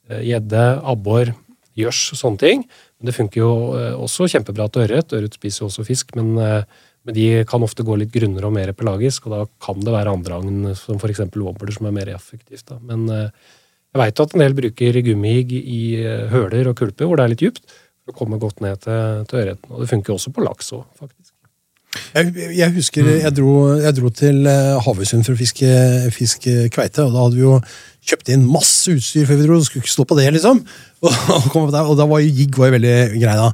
Eh, 0.09 0.23
Gjedde, 0.29 0.63
abbor, 0.87 1.33
gjørs, 1.75 2.07
sånne 2.15 2.41
ting. 2.41 2.65
Men 2.95 3.09
det 3.09 3.17
funker 3.17 3.41
jo 3.41 3.51
også 3.99 4.29
kjempebra 4.31 4.69
til 4.71 4.85
ørret. 4.85 5.11
Ørret 5.17 5.35
spiser 5.35 5.65
jo 5.65 5.67
også 5.67 5.83
fisk, 5.83 6.13
men, 6.15 6.37
men 6.39 7.17
de 7.17 7.25
kan 7.49 7.65
ofte 7.65 7.83
gå 7.83 7.97
litt 7.99 8.13
grunnere 8.13 8.47
og 8.47 8.55
mer 8.55 8.71
pelagisk, 8.71 9.27
og 9.27 9.33
da 9.33 9.41
kan 9.65 9.83
det 9.83 9.91
være 9.91 10.13
andre 10.15 10.37
agn, 10.39 10.69
som 10.79 10.95
f.eks. 10.95 11.25
wobbler, 11.35 11.73
som 11.75 11.89
er 11.89 11.97
mer 11.97 12.13
effektivt. 12.15 12.63
Da. 12.71 12.79
Men 12.79 13.03
jeg 13.11 13.99
veit 13.99 14.23
at 14.23 14.37
en 14.37 14.45
del 14.45 14.55
bruker 14.55 15.01
gummihigg 15.09 15.51
i 15.59 15.81
høler 16.31 16.71
og 16.71 16.79
kulper, 16.79 17.11
hvor 17.11 17.19
det 17.19 17.27
er 17.27 17.35
litt 17.35 17.43
djupt, 17.43 17.67
for 18.05 18.15
å 18.15 18.19
komme 18.23 18.39
godt 18.39 18.63
ned 18.63 18.79
til, 18.87 19.27
til 19.27 19.43
ørreten. 19.43 19.75
Og 19.75 19.83
det 19.83 19.91
funker 19.91 20.15
jo 20.15 20.21
også 20.21 20.31
på 20.31 20.47
laks 20.47 20.71
òg, 20.79 20.87
faktisk. 21.03 21.34
Jeg, 22.15 22.31
jeg 22.57 22.75
husker 22.75 23.09
jeg 23.15 23.33
dro, 23.37 23.51
jeg 23.79 23.95
dro 23.97 24.11
til 24.13 24.45
eh, 24.49 24.75
Havøysund 24.85 25.25
for 25.27 25.35
å 25.35 25.39
fiske, 25.39 25.69
fiske 26.15 26.55
kveite, 26.73 27.05
og 27.05 27.15
da 27.15 27.25
hadde 27.25 27.39
vi 27.39 27.45
jo 27.45 27.59
kjøpt 28.05 28.31
inn 28.35 28.45
masse 28.49 28.93
utstyr 28.93 29.25
før 29.29 29.39
vi 29.39 29.47
dro, 29.47 29.59
det 29.59 29.69
skulle 29.69 29.85
ikke 29.85 29.95
stå 29.95 30.05
på 30.09 30.19
det, 30.19 30.29
liksom. 30.37 30.61
Og, 31.05 31.13
og, 31.53 31.67
og 31.69 31.97
da 31.99 32.05
var 32.09 32.21
jo 32.23 32.31
jigg 32.33 32.55
var 32.57 32.71
jo 32.71 32.73
veldig 32.79 32.93
grei, 33.21 33.33
da. 33.37 33.49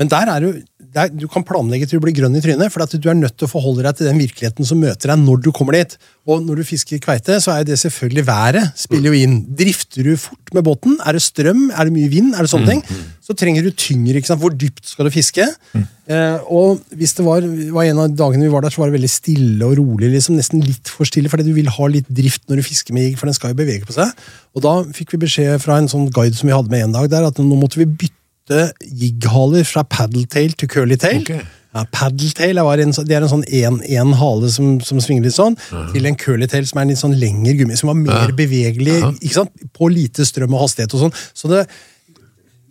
Men 0.00 0.08
der 0.10 0.30
er 0.32 0.42
du 0.42 0.48
der, 0.96 1.12
Du 1.12 1.26
kan 1.28 1.44
planlegge 1.46 1.88
til 1.88 2.00
du 2.00 2.04
blir 2.06 2.16
grønn 2.16 2.36
i 2.38 2.42
trynet, 2.44 2.72
for 2.72 2.84
du 2.86 3.08
er 3.10 3.18
nødt 3.18 3.36
til 3.36 3.48
å 3.48 3.52
forholde 3.52 3.84
deg 3.84 3.98
til 3.98 4.08
den 4.08 4.20
virkeligheten 4.22 4.68
som 4.68 4.80
møter 4.80 5.12
deg 5.12 5.20
når 5.22 5.42
du 5.44 5.50
kommer 5.54 5.76
dit. 5.76 5.96
Og 6.26 6.40
når 6.42 6.62
du 6.62 6.66
fisker 6.66 6.98
kveite, 7.02 7.38
så 7.42 7.52
er 7.52 7.62
jo 7.62 7.68
det 7.70 7.78
selvfølgelig 7.82 8.24
været 8.26 8.72
spiller 8.80 9.12
jo 9.12 9.20
inn. 9.26 9.36
Drifter 9.58 10.08
du 10.08 10.16
fort 10.18 10.54
med 10.56 10.64
båten? 10.66 10.96
Er 11.06 11.14
det 11.14 11.22
strøm? 11.22 11.68
Er 11.70 11.86
det 11.86 11.94
mye 11.94 12.10
vind? 12.10 12.32
Er 12.34 12.46
det 12.46 12.50
sånne 12.50 12.72
ting? 12.72 12.82
Så 13.22 13.36
trenger 13.38 13.62
du 13.62 13.70
tyngre. 13.70 14.18
ikke 14.18 14.30
sant? 14.32 14.42
Hvor 14.42 14.54
dypt 14.54 14.86
skal 14.90 15.06
du 15.06 15.12
fiske? 15.14 15.46
Eh, 15.76 16.38
og 16.50 16.82
hvis 16.94 17.14
det 17.18 17.24
var, 17.26 17.46
var 17.74 17.86
en 17.86 18.02
av 18.04 18.16
dagene 18.18 18.46
vi 18.46 18.52
var 18.52 18.66
der, 18.66 18.74
så 18.74 18.82
var 18.82 18.90
det 18.90 18.98
veldig 18.98 19.10
stille 19.10 19.66
og 19.66 19.76
rolig. 19.78 20.10
liksom 20.14 20.38
Nesten 20.38 20.62
litt 20.64 20.90
for 20.90 21.08
stille, 21.08 21.30
fordi 21.30 21.46
du 21.46 21.54
vil 21.56 21.70
ha 21.70 21.88
litt 21.90 22.10
drift 22.10 22.46
når 22.48 22.62
du 22.62 22.66
fisker 22.66 22.94
med 22.96 23.08
jig, 23.08 23.18
for 23.20 23.30
den 23.30 23.38
skal 23.38 23.52
jo 23.52 23.60
bevege 23.62 23.86
på 23.86 23.94
seg. 23.96 24.10
Og 24.56 24.64
da 24.64 24.76
fikk 24.96 25.14
vi 25.14 25.24
beskjed 25.26 25.62
fra 25.62 25.78
en 25.78 25.90
sånn 25.90 26.08
guide 26.14 26.38
som 26.38 26.48
vi 26.48 26.54
hadde 26.54 26.72
med 26.72 26.86
en 26.86 26.94
dag 26.98 27.10
der, 27.12 27.26
at 27.28 27.42
nå 27.42 27.58
måtte 27.58 27.82
vi 27.82 27.86
bytte 27.86 28.15
jigghaler 28.50 29.66
fra 29.66 29.82
paddletail 29.82 30.54
til 30.58 30.70
curlytail. 30.70 31.22
Okay. 31.24 31.42
Ja, 31.76 31.82
paddletail 31.92 32.56
er 32.62 32.82
en, 32.86 32.94
det 33.04 33.16
er 33.16 33.24
en 33.26 33.32
sånn 33.32 33.44
en 33.52 34.14
hale 34.16 34.48
som, 34.52 34.78
som 34.80 35.00
svinger 35.02 35.26
litt 35.26 35.36
sånn, 35.36 35.58
til 35.92 36.08
en 36.08 36.16
curlytail 36.16 36.64
som 36.68 36.80
er 36.80 36.86
en 36.86 36.94
litt 36.94 37.02
sånn 37.02 37.18
lengre 37.20 37.52
gummi, 37.58 37.76
som 37.76 37.90
var 37.92 37.98
mer 38.00 38.32
bevegelig, 38.38 39.02
ikke 39.18 39.42
sant? 39.42 39.66
på 39.76 39.90
lite 39.92 40.24
strøm 40.24 40.56
og 40.56 40.64
hastighet 40.64 40.94
og 40.96 41.04
sånn. 41.04 41.18
Så 41.36 41.50
det, 41.52 41.66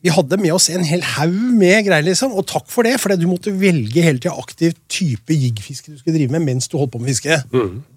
vi 0.05 0.13
hadde 0.13 0.37
med 0.41 0.53
oss 0.53 0.71
en 0.73 0.85
hel 0.85 1.01
haug 1.15 1.37
med 1.59 1.85
greier, 1.87 2.05
liksom, 2.05 2.33
og 2.37 2.47
takk 2.49 2.65
for 2.69 2.85
det, 2.87 2.95
for 3.01 3.13
du 3.17 3.27
måtte 3.29 3.53
velge 3.53 4.01
hele 4.05 4.21
tida 4.21 4.33
aktivt 4.41 4.77
type 4.89 5.33
jiggfiske 5.33 5.93
du 5.93 5.99
skulle 5.99 6.17
drive 6.17 6.33
med 6.37 6.45
mens 6.45 6.69
du 6.69 6.77
holdt 6.77 6.95
på 6.95 7.01
med 7.01 7.13
fiske. 7.13 7.39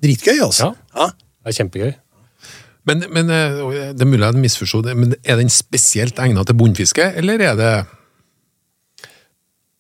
Dritgøy, 0.05 0.39
altså. 0.45 0.75
Ja. 0.97 1.11
Det 1.13 1.55
er 1.55 1.59
kjempegøy. 1.63 1.93
Men, 2.87 3.05
men 3.13 3.31
eh, 3.33 3.61
det 3.93 4.05
er 4.05 4.09
mulig 4.09 4.27
jeg 4.27 4.43
misforsto 4.43 4.83
det, 4.85 4.97
men 4.97 5.15
er 5.23 5.41
den 5.41 5.51
spesielt 5.53 6.19
egnet 6.23 6.49
til 6.49 6.59
bunnfiske, 6.59 7.13
eller 7.21 7.43
er 7.51 7.57
det 7.59 7.73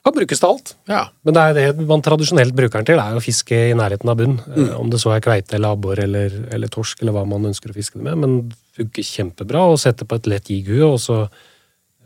Kan 0.06 0.14
brukes 0.14 0.40
til 0.40 0.48
alt. 0.48 0.70
Ja. 0.88 1.02
Men 1.26 1.34
det 1.36 1.42
er 1.42 1.56
det 1.56 1.86
man 1.88 2.00
tradisjonelt 2.04 2.54
bruker 2.56 2.80
den 2.80 2.86
til, 2.88 3.00
er 3.02 3.18
å 3.18 3.20
fiske 3.20 3.56
i 3.68 3.74
nærheten 3.76 4.08
av 4.08 4.16
bunn. 4.16 4.38
Mm. 4.46 4.70
Om 4.78 4.92
det 4.92 5.00
så 5.02 5.12
er 5.12 5.24
kveite 5.24 5.58
eller 5.58 5.74
abbor 5.76 6.00
eller, 6.00 6.32
eller 6.54 6.70
torsk, 6.72 7.02
eller 7.02 7.12
hva 7.16 7.26
man 7.28 7.44
ønsker 7.50 7.74
å 7.74 7.76
fiske 7.76 7.98
det 7.98 8.06
med. 8.06 8.16
Men 8.22 8.38
det 8.48 8.56
funker 8.78 9.04
kjempebra 9.04 9.66
å 9.68 9.76
sette 9.80 10.06
på 10.08 10.16
et 10.16 10.30
lett 10.30 10.48
jighue 10.54 10.86
og 10.86 10.96
så 11.02 11.18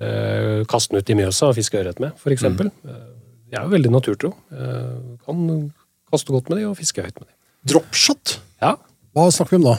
eh, 0.02 0.64
kaste 0.72 0.96
den 0.96 1.04
ut 1.04 1.14
i 1.14 1.18
Mjøsa 1.20 1.52
og 1.52 1.58
fiske 1.60 1.78
ørret 1.78 2.02
med, 2.02 2.16
f.eks. 2.16 2.34
eksempel. 2.40 2.72
det 2.82 2.98
Jeg 3.52 3.60
er 3.60 3.68
jo 3.68 3.74
veldig 3.76 3.94
naturtro. 3.94 4.32
Eh, 4.56 4.98
kan 5.28 5.46
kaste 6.10 6.34
godt 6.34 6.50
med 6.50 6.62
de 6.62 6.68
og 6.72 6.76
fiske 6.80 7.04
høyt 7.04 7.20
med 7.20 7.28
de. 7.28 7.34
Dropshot. 7.70 8.38
Ja, 8.64 8.76
Hva 9.14 9.30
snakker 9.30 9.54
vi 9.54 9.62
om 9.62 9.70
da? 9.70 9.78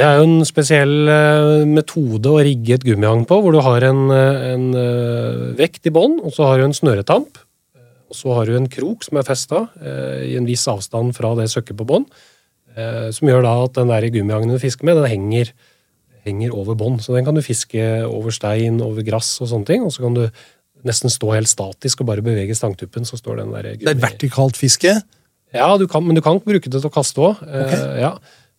Det 0.00 0.06
er 0.06 0.16
jo 0.16 0.24
en 0.24 0.46
spesiell 0.48 1.10
eh, 1.12 1.66
metode 1.68 2.30
å 2.30 2.40
rigge 2.40 2.78
et 2.78 2.84
gummiagn 2.86 3.26
på, 3.28 3.36
hvor 3.44 3.52
du 3.52 3.60
har 3.60 3.84
en, 3.84 4.06
eh, 4.14 4.44
en 4.54 4.62
eh, 4.80 5.42
vekt 5.58 5.90
i 5.90 5.92
bånn, 5.92 6.14
og 6.24 6.32
så 6.32 6.46
har 6.48 6.56
du 6.56 6.64
en 6.64 6.76
snøretamp. 6.76 7.40
Og 8.10 8.16
så 8.16 8.32
har 8.38 8.48
du 8.48 8.54
en 8.56 8.70
krok 8.72 9.04
som 9.04 9.20
er 9.20 9.26
festa 9.28 9.58
i 10.26 10.32
en 10.34 10.46
viss 10.48 10.64
avstand 10.66 11.12
fra 11.14 11.28
det 11.38 11.44
søkket 11.52 11.76
på 11.78 11.84
bånn. 11.86 12.08
Som 13.14 13.28
gjør 13.30 13.44
da 13.44 13.52
at 13.68 13.76
den 13.76 13.92
der 13.92 14.06
gummiagnen 14.10 14.56
du 14.56 14.58
fisker 14.58 14.88
med, 14.88 14.98
den 14.98 15.06
henger, 15.06 15.52
henger 16.26 16.56
over 16.58 16.74
bånn. 16.80 16.98
Så 16.98 17.14
den 17.14 17.28
kan 17.28 17.38
du 17.38 17.42
fiske 17.46 17.84
over 18.08 18.34
stein, 18.34 18.80
over 18.82 19.06
grass 19.06 19.30
og 19.38 19.52
sånne 19.52 19.68
ting. 19.68 19.86
Og 19.86 19.94
så 19.94 20.02
kan 20.02 20.18
du 20.18 20.24
nesten 20.90 21.14
stå 21.14 21.30
helt 21.36 21.52
statisk 21.52 22.02
og 22.02 22.10
bare 22.10 22.26
bevege 22.26 22.58
stangtuppen, 22.58 23.06
så 23.06 23.20
står 23.20 23.44
den 23.44 23.54
der 23.54 23.70
Det 23.78 23.94
er 23.94 24.02
vertikalt 24.02 24.58
fiske. 24.58 24.96
ja, 25.54 25.70
du 25.78 25.86
kan, 25.86 26.02
men 26.02 26.18
du 26.18 26.24
kan 26.26 26.42
bruke 26.42 26.66
det 26.66 26.82
til 26.82 26.90
å 26.90 26.96
kaste 26.98 27.28
òg. 27.30 27.46
ja. 28.02 28.16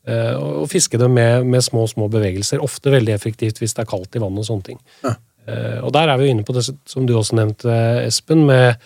Eh, 0.07 0.33
og 0.33 0.69
fiske 0.71 0.97
dem 0.97 1.13
med, 1.13 1.45
med 1.45 1.61
små 1.65 1.83
små 1.89 2.07
bevegelser. 2.11 2.61
Ofte 2.63 2.93
veldig 2.93 3.13
effektivt 3.13 3.61
hvis 3.61 3.75
det 3.77 3.83
er 3.83 3.91
kaldt 3.91 4.17
i 4.17 4.21
vannet 4.23 4.41
og 4.43 4.47
sånne 4.49 4.67
ting. 4.71 4.79
Ja. 5.05 5.13
Eh, 5.49 5.77
og 5.85 5.93
der 5.93 6.09
er 6.09 6.17
vi 6.21 6.31
inne 6.31 6.45
på 6.47 6.55
det 6.57 6.65
som 6.65 7.05
du 7.05 7.13
også 7.17 7.37
nevnte, 7.37 7.75
Espen, 8.07 8.45
med 8.49 8.81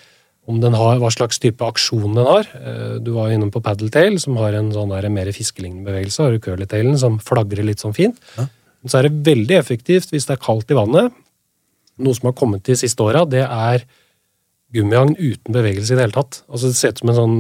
om 0.46 0.60
den 0.62 0.76
har, 0.78 1.00
hva 1.02 1.10
slags 1.10 1.40
type 1.42 1.66
aksjon 1.66 2.14
den 2.20 2.28
har. 2.28 2.46
Eh, 2.60 2.98
Du 3.02 3.14
var 3.16 3.32
innom 3.34 3.50
på 3.54 3.64
paddletail, 3.66 4.20
som 4.22 4.38
har 4.38 4.54
en 4.54 4.72
sånn 4.76 4.92
der 4.94 5.08
mer 5.10 5.32
fiskelignende 5.34 5.88
bevegelse. 5.88 6.22
Har 6.22 6.36
du 6.36 6.44
curlytailen, 6.44 6.98
som 7.02 7.18
flagrer 7.24 7.66
litt 7.66 7.82
sånn 7.82 7.96
fint. 7.98 8.20
Men 8.38 8.92
så 8.92 9.00
er 9.00 9.08
det 9.10 9.24
veldig 9.26 9.56
effektivt 9.58 10.12
hvis 10.14 10.28
det 10.30 10.36
er 10.36 10.44
kaldt 10.46 10.70
i 10.70 10.78
vannet. 10.78 11.16
Noe 11.98 12.14
som 12.14 12.28
har 12.30 12.36
kommet 12.38 12.62
de 12.68 12.76
siste 12.78 13.02
åra, 13.02 13.24
det 13.26 13.42
er 13.48 13.88
gummiagn 14.76 15.16
uten 15.16 15.56
bevegelse 15.56 15.94
i 15.94 15.98
det 15.98 16.04
hele 16.06 16.18
tatt. 16.18 16.42
Altså 16.52 16.68
Det 16.70 16.76
ser 16.78 16.92
ut 16.94 17.00
som 17.02 17.10
en 17.10 17.18
sånn 17.22 17.38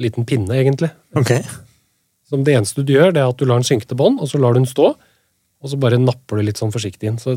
liten 0.00 0.26
pinne, 0.26 0.56
egentlig. 0.56 0.90
Ok. 1.14 1.34
Som 2.30 2.44
det 2.46 2.54
eneste 2.56 2.84
du 2.86 2.92
gjør, 2.94 3.12
det 3.14 3.22
er 3.24 3.30
at 3.32 3.40
du 3.40 3.46
lar 3.48 3.58
den 3.58 3.66
synke 3.66 3.88
til 3.90 3.98
bånn, 3.98 4.20
og 4.22 4.30
så 4.30 4.38
lar 4.38 4.54
du 4.54 4.60
den 4.62 4.68
stå, 4.70 4.92
og 5.60 5.72
så 5.72 5.78
bare 5.80 5.98
napper 6.00 6.38
du 6.38 6.46
litt 6.46 6.60
sånn 6.60 6.72
forsiktig 6.72 7.10
inn. 7.10 7.18
Så 7.20 7.34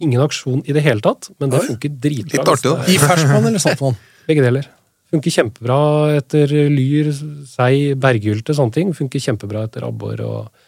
ingen 0.00 0.22
aksjon 0.24 0.62
i 0.64 0.74
det 0.74 0.82
hele 0.86 1.04
tatt, 1.04 1.28
men 1.38 1.52
det 1.52 1.60
Oi, 1.60 1.66
funker 1.74 1.92
dritbra. 1.92 2.40
litt 2.40 2.52
artig, 2.54 2.72
da. 2.72 2.86
I 2.88 2.96
ferskvann 3.02 3.48
eller 3.50 3.62
saltvann? 3.62 3.98
Begge 4.30 4.44
deler. 4.46 4.68
Funker 5.10 5.34
kjempebra 5.34 5.76
etter 6.20 6.52
lyr, 6.70 7.10
sei, 7.50 7.92
berghylte, 7.98 8.54
sånne 8.56 8.76
ting. 8.76 8.92
Funker 8.96 9.22
kjempebra 9.22 9.64
etter 9.66 9.84
abbor 9.86 10.22
og, 10.24 10.66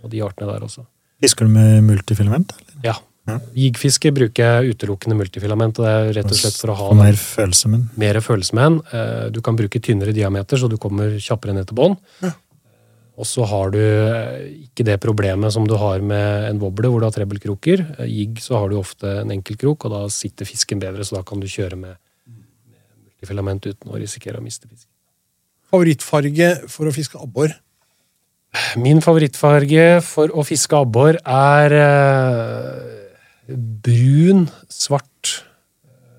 og 0.00 0.12
de 0.12 0.22
artene 0.24 0.48
der 0.48 0.64
også. 0.64 0.86
Fisker 1.20 1.46
du 1.46 1.52
med 1.52 1.84
multifilament? 1.84 2.54
Eller? 2.56 2.78
Ja. 2.88 2.96
Ja. 3.28 3.36
Jigfiske 3.54 4.10
bruker 4.16 4.42
jeg 4.62 4.74
utelukkende 4.74 5.16
multifilament, 5.18 5.78
og 5.78 5.84
det 5.86 5.90
er 5.92 6.12
rett 6.20 6.32
og 6.32 6.38
slett 6.38 6.56
for 6.56 6.72
å 6.72 6.76
ha 6.78 6.86
mer 6.96 7.18
følelsemenn. 7.20 7.88
mer 8.00 8.18
følelse 8.24 8.54
med 8.56 8.64
den. 8.64 8.78
Eh, 8.92 9.30
Du 9.30 9.40
kan 9.42 9.56
bruke 9.56 9.80
tynnere 9.80 10.14
diameter, 10.16 10.56
så 10.56 10.68
du 10.68 10.76
kommer 10.78 11.18
kjappere 11.20 11.54
ned 11.54 11.66
til 11.68 11.76
bånn. 11.76 11.98
Og 13.20 13.26
så 13.28 13.44
har 13.44 13.70
du 13.70 13.78
eh, 13.78 14.64
ikke 14.64 14.84
det 14.88 14.98
problemet 15.00 15.52
som 15.52 15.66
du 15.68 15.76
har 15.76 16.00
med 16.00 16.48
en 16.48 16.58
wobbler, 16.58 16.88
hvor 16.88 17.00
du 17.00 17.04
har 17.04 17.12
trebbelkroker. 17.12 18.00
Eh, 18.00 18.06
Jigg 18.08 18.40
så 18.40 18.56
har 18.58 18.70
du 18.70 18.78
ofte 18.80 19.20
en 19.20 19.30
enkeltkrok, 19.30 19.84
og 19.84 19.90
da 19.92 20.08
sitter 20.08 20.48
fisken 20.48 20.80
bedre, 20.80 21.04
så 21.04 21.18
da 21.18 21.22
kan 21.22 21.38
du 21.40 21.46
kjøre 21.46 21.76
med, 21.76 21.98
multifilament 23.04 23.66
uten 23.68 23.92
å 23.92 24.00
risikere 24.00 24.40
å 24.40 24.42
miste 24.42 24.66
fisken. 24.66 24.88
Favorittfarge 25.70 26.68
for 26.72 26.88
å 26.88 26.94
fiske 26.94 27.20
abbor? 27.20 27.52
Min 28.80 28.98
favorittfarge 29.04 30.00
for 30.02 30.32
å 30.34 30.42
fiske 30.42 30.74
abbor 30.74 31.20
er 31.22 31.76
brun, 33.56 34.48
svart. 34.70 35.40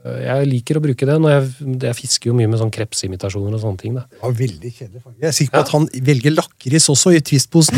Jeg 0.02 0.48
liker 0.50 0.80
å 0.80 0.82
bruke 0.82 1.06
det 1.06 1.16
når 1.22 1.34
jeg, 1.36 1.50
jeg 1.84 1.94
fisker 1.94 2.32
jo 2.32 2.34
mye 2.34 2.50
med 2.50 2.58
sånn 2.58 2.72
krepsimitasjoner 2.74 3.54
og 3.54 3.62
sånne 3.62 3.78
ting. 3.84 3.94
Da. 4.00 4.08
Var 4.24 4.34
veldig 4.40 4.72
kjedelig 4.74 5.02
faktisk. 5.04 5.20
Jeg 5.22 5.28
er 5.30 5.36
sikker 5.38 5.54
på 5.54 5.62
at 5.62 5.74
han 5.76 5.86
velger 6.10 6.34
lakris 6.40 6.88
også 6.90 7.14
i 7.14 7.22
Twist-posen. 7.30 7.78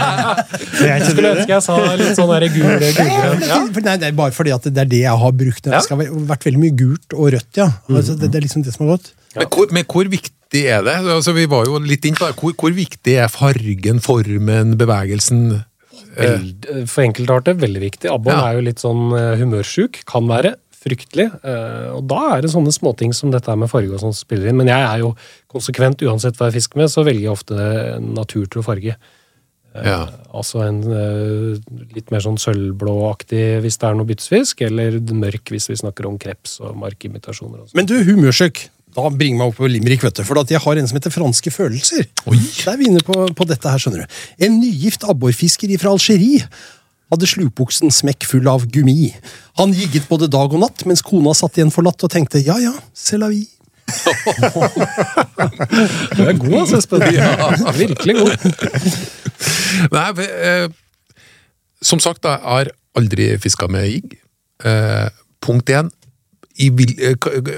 Jeg 0.80 1.04
skulle 1.04 1.34
ønske 1.34 1.52
jeg 1.52 1.62
sa 1.64 1.76
litt 2.00 2.16
sånn 2.16 2.30
der 2.32 2.46
gul, 2.54 2.64
gulgrønn. 2.64 3.42
Ja. 3.44 3.58
Nei, 3.60 3.96
det 4.00 4.08
er 4.08 4.16
bare 4.16 4.32
fordi 4.32 4.54
at 4.54 4.64
det 4.70 4.80
er 4.80 4.88
det 4.88 5.02
jeg 5.02 5.20
har 5.22 5.32
brukt. 5.36 5.60
Det 5.66 5.74
har 5.74 5.84
skal 5.84 6.00
ha 6.00 6.06
vært 6.30 6.46
veldig 6.48 6.60
mye 6.62 6.76
gult 6.78 7.16
og 7.16 7.34
rødt, 7.34 7.50
ja. 7.60 7.66
Altså, 7.90 8.16
det, 8.16 8.30
det 8.32 8.40
er 8.40 8.46
liksom 8.46 8.64
det 8.64 8.72
som 8.72 8.86
har 8.86 8.94
gått. 8.96 9.10
Men 9.36 9.50
hvor, 9.52 9.68
men 9.76 9.84
hvor 9.90 10.08
viktig 10.10 10.62
er 10.64 10.86
det? 10.86 10.96
Altså, 11.04 11.34
vi 11.36 11.44
var 11.50 11.68
jo 11.68 11.82
litt 11.84 12.08
inn 12.08 12.16
på 12.16 12.30
det. 12.30 12.38
Hvor, 12.40 12.56
hvor 12.62 12.72
viktig 12.74 13.18
er 13.20 13.28
fargen, 13.32 14.00
formen, 14.04 14.78
bevegelsen? 14.80 15.60
Veld, 16.16 16.66
for 16.90 17.04
enkeltarter 17.04 17.54
veldig 17.54 17.80
viktig. 17.84 18.10
Abboren 18.10 18.38
Ja. 18.40 18.48
er 18.50 18.54
jo 18.58 18.66
litt 18.66 18.78
sånn 18.82 19.12
eh, 19.16 19.36
humørsjuk. 19.38 20.04
Kan 20.06 20.26
være. 20.26 20.56
Fryktelig. 20.80 21.28
Eh, 21.44 21.90
Og 21.94 22.06
da 22.08 22.36
er 22.36 22.40
det 22.42 22.50
sånne 22.50 22.72
småting 22.72 23.12
som 23.14 23.30
dette 23.30 23.54
med 23.56 23.68
farge 23.70 23.92
og 23.92 24.00
sånn 24.00 24.14
som 24.16 24.24
spiller 24.26 24.48
inn. 24.48 24.56
Men 24.56 24.66
jeg 24.72 24.80
er 24.80 24.98
jo 25.02 25.14
konsekvent, 25.52 26.00
uansett 26.02 26.36
hva 26.36 26.50
jeg 26.50 26.62
fisker 26.62 26.76
med, 26.80 26.88
så 26.88 27.04
velger 27.04 27.28
jeg 27.28 27.36
ofte 27.36 28.00
naturtro 28.00 28.62
farge. 28.64 28.96
Ja. 29.74 30.08
Altså 30.34 30.64
en 30.66 30.80
eh, 30.82 31.60
litt 31.94 32.10
mer 32.10 32.18
sånn 32.24 32.38
sølvblåaktig 32.40 33.60
hvis 33.62 33.78
det 33.78 33.86
er 33.88 33.94
noe 33.94 34.08
byttesfisk, 34.08 34.62
eller 34.66 34.98
mørk 35.14 35.52
hvis 35.54 35.68
vi 35.70 35.76
snakker 35.78 36.08
om 36.08 36.18
kreps 36.18 36.58
og 36.64 36.74
markimitasjoner. 36.80 37.60
Og 37.62 37.68
sånn. 37.70 37.76
Men 37.78 37.86
du, 37.86 37.94
humørsøk. 38.04 38.64
Da 38.96 39.06
bringer 39.14 39.38
meg 39.38 39.52
opp 39.52 39.60
på 39.60 39.68
Limerick, 39.70 40.02
vet 40.02 40.18
du. 40.18 40.24
For 40.26 40.40
at 40.40 40.50
jeg 40.50 40.60
har 40.64 40.80
en 40.80 40.88
som 40.90 40.98
heter 40.98 41.14
Franske 41.14 41.52
følelser. 41.54 42.08
Der 42.26 42.72
er 42.72 42.78
vi 42.80 42.88
inne 42.90 43.02
på, 43.06 43.14
på 43.36 43.46
dette 43.48 43.70
her, 43.70 43.78
skjønner 43.78 44.02
du. 44.02 44.20
En 44.46 44.58
nygift 44.58 45.06
abborfisker 45.08 45.70
fra 45.78 45.94
Algerie 45.94 46.42
hadde 47.10 47.26
slukbuksen 47.26 47.90
smekk 47.94 48.26
full 48.28 48.46
av 48.50 48.66
gummi. 48.70 49.10
Han 49.58 49.74
jigget 49.74 50.08
både 50.10 50.30
dag 50.30 50.52
og 50.54 50.62
natt, 50.62 50.84
mens 50.86 51.02
kona 51.06 51.34
satt 51.34 51.58
igjen 51.58 51.72
forlatt 51.74 52.02
og 52.06 52.12
tenkte 52.12 52.42
ja 52.42 52.58
ja, 52.62 52.74
c'est 52.94 53.18
la 53.18 53.30
vie. 53.32 53.48
Du 56.14 56.22
er 56.22 56.36
god, 56.38 56.60
altså, 56.60 56.78
Espen. 56.78 57.02
Virkelig 57.78 58.14
god. 58.20 58.34
Nei, 59.94 60.04
eh, 60.26 60.66
som 61.82 61.98
sagt, 62.02 62.24
jeg 62.28 62.38
har 62.44 62.70
aldri 62.98 63.32
fiska 63.42 63.66
med 63.72 63.88
jigg. 63.88 64.18
Eh, 64.62 65.08
punkt 65.42 65.70
én. 65.74 65.90
I 66.60 66.68
vil, 66.76 66.90
eh, 67.00 67.14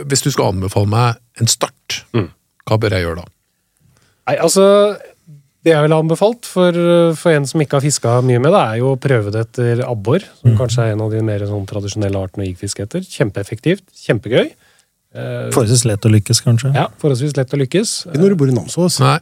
hvis 0.08 0.22
du 0.24 0.30
skal 0.30 0.52
anbefale 0.52 0.88
meg 0.92 1.16
en 1.42 1.50
start, 1.50 2.02
hva 2.12 2.78
bør 2.78 2.94
jeg 2.94 3.06
gjøre 3.06 3.22
da? 3.24 3.30
Nei, 4.30 4.36
altså 4.38 4.64
Det 5.62 5.70
jeg 5.72 5.82
ville 5.84 5.94
anbefalt 5.98 6.46
for, 6.46 6.74
for 7.18 7.30
en 7.36 7.44
som 7.46 7.60
ikke 7.62 7.78
har 7.78 7.84
fiska 7.84 8.16
mye 8.26 8.40
med 8.42 8.50
det, 8.54 8.60
er 8.62 8.78
jo 8.80 8.92
å 8.94 8.98
prøve 8.98 9.30
det 9.34 9.44
etter 9.46 9.82
abbor, 9.86 10.24
som 10.40 10.56
kanskje 10.58 10.88
er 10.88 10.96
en 10.96 11.02
av 11.04 11.12
de 11.14 11.20
mer 11.22 11.44
sånn 11.46 11.66
tradisjonelle 11.70 12.18
artene 12.18 12.42
å 12.42 12.48
jiggfiske 12.48 12.82
etter. 12.86 13.04
Kjempeeffektivt, 13.06 13.84
kjempegøy. 14.06 14.48
Eh, 15.14 15.52
forholdsvis 15.54 15.84
lett 15.86 16.02
å 16.08 16.10
lykkes, 16.10 16.40
kanskje. 16.42 16.72
ja, 16.74 16.88
Forholdsvis 16.98 17.36
lett 17.38 17.54
å 17.54 17.60
lykkes. 17.62 17.92
Ikke 18.10 18.22
når 18.24 18.34
du 18.34 18.38
bor 18.42 18.50
i 18.50 18.56
Namsos. 18.56 18.98
Nei, 19.04 19.18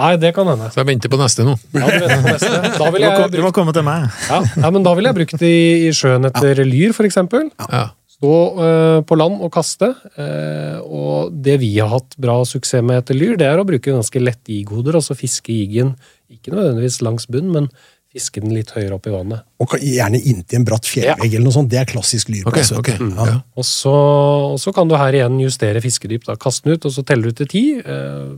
Nei, 0.00 0.12
det 0.22 0.30
kan 0.36 0.46
hende. 0.46 0.70
så 0.72 0.78
jeg 0.80 0.86
venter 0.92 1.10
på 1.12 1.18
neste 1.20 1.44
nå. 1.44 1.56
Ja, 1.74 1.88
du 1.90 2.04
det 2.06 2.20
neste. 2.24 2.60
Da 2.80 2.90
vil 2.94 3.02
jeg 3.04 3.30
du 3.34 3.40
må 3.42 3.50
komme 3.52 3.74
til 3.74 3.82
meg. 3.84 4.06
ja, 4.30 4.38
ja, 4.62 4.70
men 4.70 4.86
da 4.86 4.94
ville 4.96 5.10
jeg 5.10 5.18
brukt 5.18 5.42
det 5.42 5.50
i, 5.50 5.88
i 5.88 5.90
sjøen 5.96 6.24
etter 6.30 6.62
lyr, 6.64 6.94
for 6.96 7.04
eksempel. 7.08 7.50
Ja. 7.66 7.88
Stå 8.20 8.32
eh, 8.60 8.98
på 9.08 9.16
land 9.16 9.40
og 9.40 9.48
kaste. 9.54 9.94
eh, 10.20 10.76
og 10.84 11.32
det 11.32 11.56
vi 11.62 11.72
har 11.78 11.88
hatt 11.88 12.18
bra 12.20 12.42
suksess 12.44 12.84
med 12.84 13.00
etter 13.00 13.16
lyr, 13.16 13.38
det 13.40 13.48
er 13.48 13.60
å 13.60 13.64
bruke 13.64 13.94
ganske 13.94 14.20
lette 14.20 14.52
ighoder, 14.52 14.98
og 14.98 15.06
så 15.06 15.16
fiske 15.16 15.54
jiggen 15.54 15.94
ikke 16.28 16.52
nødvendigvis 16.52 17.00
langs 17.00 17.24
bunn, 17.32 17.48
men 17.54 17.70
fiske 18.12 18.42
den 18.42 18.52
litt 18.52 18.74
høyere 18.74 18.98
opp 18.98 19.08
i 19.08 19.14
vannet. 19.14 19.46
Og 19.62 19.72
gjerne 19.80 20.20
inntil 20.20 20.60
en 20.60 20.66
bratt 20.68 20.88
fjellvegg 20.88 21.30
eller 21.30 21.46
noe 21.46 21.54
sånt. 21.54 21.70
Det 21.72 21.80
er 21.80 21.88
klassisk 21.88 22.32
lyr. 22.32 22.44
Okay, 22.50 22.66
okay. 22.76 22.98
du. 22.98 23.08
Ja. 23.14 23.26
ja. 23.30 23.36
Og 23.56 23.64
så, 23.64 23.96
og 24.52 24.58
så 24.60 24.74
kan 24.76 24.90
du 24.90 24.98
her 24.98 25.16
igjen 25.16 25.38
justere 25.40 25.80
fiskedyp. 25.80 26.26
da. 26.26 26.36
Kast 26.40 26.66
den 26.66 26.74
ut, 26.74 26.88
og 26.90 26.92
så 26.92 27.06
teller 27.06 27.30
du 27.30 27.40
til 27.40 27.50
ti. 27.54 27.64
Eh, 27.80 28.32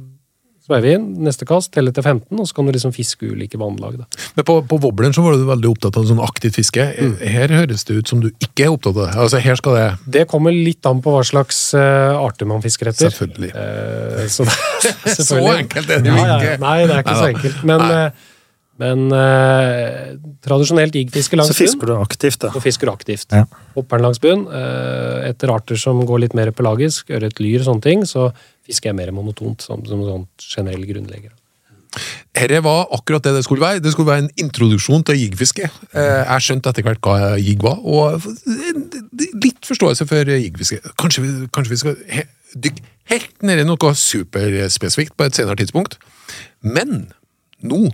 Inn, 0.70 1.09
neste 1.27 1.46
kast, 1.48 1.72
telle 1.75 1.90
til 1.94 2.05
15, 2.05 2.38
og 2.38 2.46
så 2.46 2.55
kan 2.55 2.68
du 2.68 2.72
liksom 2.72 2.92
fiske 2.94 3.27
ulike 3.27 3.59
vannlag. 3.59 3.96
da. 3.98 4.07
Men 4.37 4.46
på, 4.46 4.55
på 4.70 4.79
wobbleren 4.85 5.14
så 5.14 5.25
var 5.25 5.35
du 5.35 5.44
veldig 5.48 5.70
opptatt 5.72 5.98
av 5.98 6.07
sånn 6.07 6.22
aktivt 6.22 6.57
fiske. 6.61 6.87
Her 7.18 7.53
høres 7.53 7.85
det 7.88 7.98
ut 7.98 8.12
som 8.12 8.22
du 8.22 8.31
ikke 8.31 8.68
er 8.68 8.77
opptatt 8.77 8.94
av 8.94 9.09
det. 9.09 9.16
Altså, 9.25 9.40
her 9.42 9.59
skal 9.59 9.79
det 9.79 9.87
Det 10.18 10.27
kommer 10.31 10.55
litt 10.55 10.87
an 10.88 11.03
på 11.03 11.16
hva 11.16 11.25
slags 11.27 11.61
uh, 11.75 12.14
arter 12.14 12.48
man 12.48 12.62
fisker 12.64 12.92
etter. 12.92 13.11
Selvfølgelig. 13.11 13.51
Uh, 13.57 14.27
så, 14.37 14.46
selvfølgelig. 14.46 15.27
Så 15.27 15.40
enkelt 15.57 15.90
er 15.90 16.05
det 16.05 16.12
jo 16.12 16.20
ja, 16.20 16.38
ja. 16.46 16.61
Nei, 16.62 16.77
det 16.87 16.94
er 16.94 17.05
ikke 17.05 17.18
så 17.18 17.33
enkelt. 17.33 17.64
Men, 17.66 17.83
Nei. 17.83 18.05
Men 18.81 19.13
eh, 19.13 20.15
tradisjonelt 20.43 20.95
jiggfiske 20.97 21.37
langs 21.37 21.53
Så 21.53 21.59
fisker 21.59 21.87
du 21.87 21.93
aktivt, 21.99 22.39
da. 22.41 22.49
bunn, 22.49 22.57
så 22.57 22.65
fisker 22.65 22.89
du 22.89 22.93
aktivt. 22.93 23.27
Ja. 23.33 23.45
Hopper 23.77 23.99
den 24.01 24.07
langs 24.09 24.19
bunn. 24.23 24.47
eh, 24.49 25.29
etter 25.29 25.53
arter 25.55 25.77
som 25.77 26.01
går 26.07 26.21
litt 26.25 26.35
mer 26.35 26.51
pelagisk, 26.57 27.11
ørret, 27.11 27.39
lyr 27.41 27.61
og 27.61 27.69
sånne 27.69 27.83
ting, 27.85 28.03
så 28.09 28.31
fisker 28.67 28.91
jeg 28.91 28.97
mer 28.97 29.13
monotont, 29.13 29.61
som, 29.63 29.85
som 29.87 30.03
sånn 30.07 30.27
generell 30.39 30.85
grunnlegger. 30.89 31.31
Dette 32.33 32.63
var 32.65 32.87
akkurat 32.97 33.23
det 33.23 33.35
det 33.37 33.43
skulle 33.45 33.61
være. 33.61 33.81
Det 33.85 33.93
skulle 33.93 34.09
være 34.09 34.23
en 34.25 34.31
introduksjon 34.41 35.03
til 35.05 35.19
jiggfiske. 35.21 35.67
Eh, 35.93 36.23
Jeg 36.25 36.41
skjønte 36.47 36.71
etter 36.73 36.87
hvert 36.87 37.05
hva 37.05 37.35
jigg 37.37 37.61
var, 37.63 37.77
og 37.85 38.23
litt 39.45 39.61
forståelse 39.69 40.07
for 40.09 40.25
jiggfiske. 40.33 40.81
Kanskje, 40.99 41.23
vi- 41.27 41.49
kanskje 41.53 41.71
vi 41.75 41.81
skal 41.83 41.97
he 42.09 42.25
dykke 42.57 42.83
helt 43.13 43.43
ned 43.43 43.61
i 43.61 43.65
noe 43.69 43.93
superspesifikt 43.97 45.15
på 45.17 45.25
et 45.29 45.35
senere 45.37 45.57
tidspunkt. 45.61 45.99
Men 46.63 47.13
nå 47.63 47.91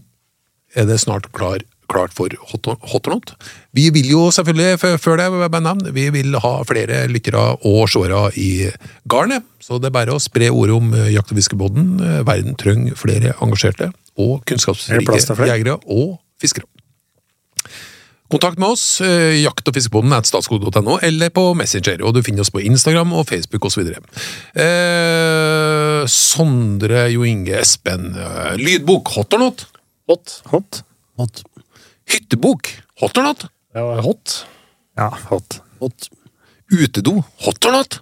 er 0.77 0.89
det 0.89 0.99
snart 1.01 1.29
klar, 1.33 1.63
klart 1.89 2.13
for 2.17 2.33
hot, 2.51 2.69
hot 2.93 3.09
or 3.09 3.17
not. 3.17 3.33
Vi 3.77 3.89
vil 3.95 4.11
jo 4.13 4.29
selvfølgelig, 4.35 4.79
før 5.01 5.21
det, 5.21 5.29
jeg 5.29 5.95
vi 5.97 6.07
vil 6.19 6.41
ha 6.45 6.55
flere 6.69 7.07
lyttere 7.09 7.45
og 7.65 7.89
seere 7.89 8.27
i 8.37 8.69
garnet. 9.09 9.47
Så 9.61 9.81
det 9.81 9.91
er 9.91 9.99
bare 9.99 10.17
å 10.17 10.23
spre 10.23 10.51
ordet 10.51 10.77
om 10.77 10.95
eh, 10.95 11.13
Jakt- 11.13 11.33
og 11.33 11.41
fiskebåten. 11.41 11.93
Eh, 12.01 12.23
Verden 12.29 12.57
trenger 12.57 12.97
flere 12.97 13.35
engasjerte 13.45 13.93
og 14.19 14.41
Er 14.41 14.55
kunnskapsrike 14.55 15.53
jegere 15.53 15.79
og 15.87 16.19
fiskere. 16.41 16.67
Kontakt 18.29 18.59
med 18.61 18.75
oss, 18.75 19.01
eh, 19.01 19.41
jakt- 19.41 19.69
og 19.69 19.75
fiskebonden 19.75 20.13
at 20.13 20.27
statskode.no, 20.29 20.99
eller 21.01 21.31
på 21.33 21.55
Messenger, 21.57 22.03
og 22.05 22.13
du 22.13 22.21
finner 22.23 22.45
oss 22.45 22.53
på 22.53 22.61
Instagram 22.61 23.15
og 23.17 23.25
Facebook 23.31 23.65
osv. 23.65 23.89
Eh, 23.89 23.95
Sondre 26.05 27.09
Jo 27.09 27.25
Inge 27.25 27.57
Espen. 27.57 28.13
Lydbok, 28.61 29.09
hot 29.17 29.33
or 29.33 29.39
not? 29.47 29.65
Hot. 30.09 30.43
Hot? 30.53 30.83
Hot. 31.19 31.43
Hyttebok, 32.09 32.69
hot 33.01 33.19
or 33.19 33.23
not? 33.23 33.45
Det 33.73 33.83
var 33.85 34.01
hot. 34.03 34.47
Ja, 34.97 35.11
hot. 35.29 35.61
Hot. 35.81 36.09
Utedo, 36.73 37.23
hot 37.45 37.65
or 37.69 37.73
not? 37.73 38.01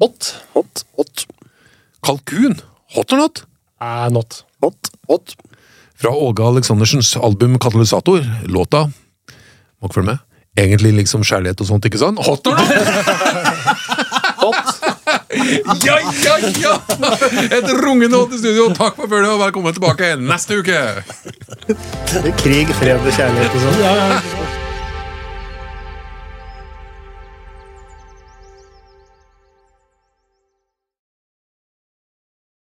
Hot. 0.00 0.34
Hot. 0.52 0.84
Hot. 0.98 1.26
Kalkun, 2.04 2.60
hot 2.94 3.12
or 3.12 3.22
not? 3.22 3.44
Eh, 3.80 4.10
not. 4.12 4.44
Hot. 4.60 4.90
Hot. 5.08 5.34
Fra 5.96 6.10
Åge 6.12 6.44
Aleksandersens 6.44 7.16
album 7.16 7.58
Katalysator, 7.58 8.20
låta 8.50 8.84
Må 9.80 9.88
ikke 9.88 9.94
følge 10.00 10.10
med. 10.10 10.18
Egentlig 10.58 10.92
liksom 11.00 11.24
kjærlighet 11.24 11.60
og 11.64 11.66
sånt, 11.70 11.86
ikke 11.88 11.98
sant? 12.02 12.20
Hot 12.26 12.46
or 12.46 12.60
not? 12.60 12.68
Hot. 15.34 15.84
Ja, 15.84 15.98
ja, 16.24 16.34
ja! 16.60 16.74
Et 17.50 17.70
rungende 17.80 18.18
Odd 18.20 18.34
i 18.34 18.42
studio. 18.42 18.68
Takk 18.76 18.98
for 18.98 19.10
følget, 19.10 19.30
og 19.34 19.40
velkommen 19.42 19.76
tilbake 19.76 20.14
neste 20.20 20.60
uke. 20.60 20.82
Krig, 22.42 22.74
fred 22.80 23.00
og 23.00 23.16
kjærlighet 23.16 23.56
og 23.56 23.66
sånn. 23.66 23.82
Ja, 23.84 23.96
ja. 24.14 24.63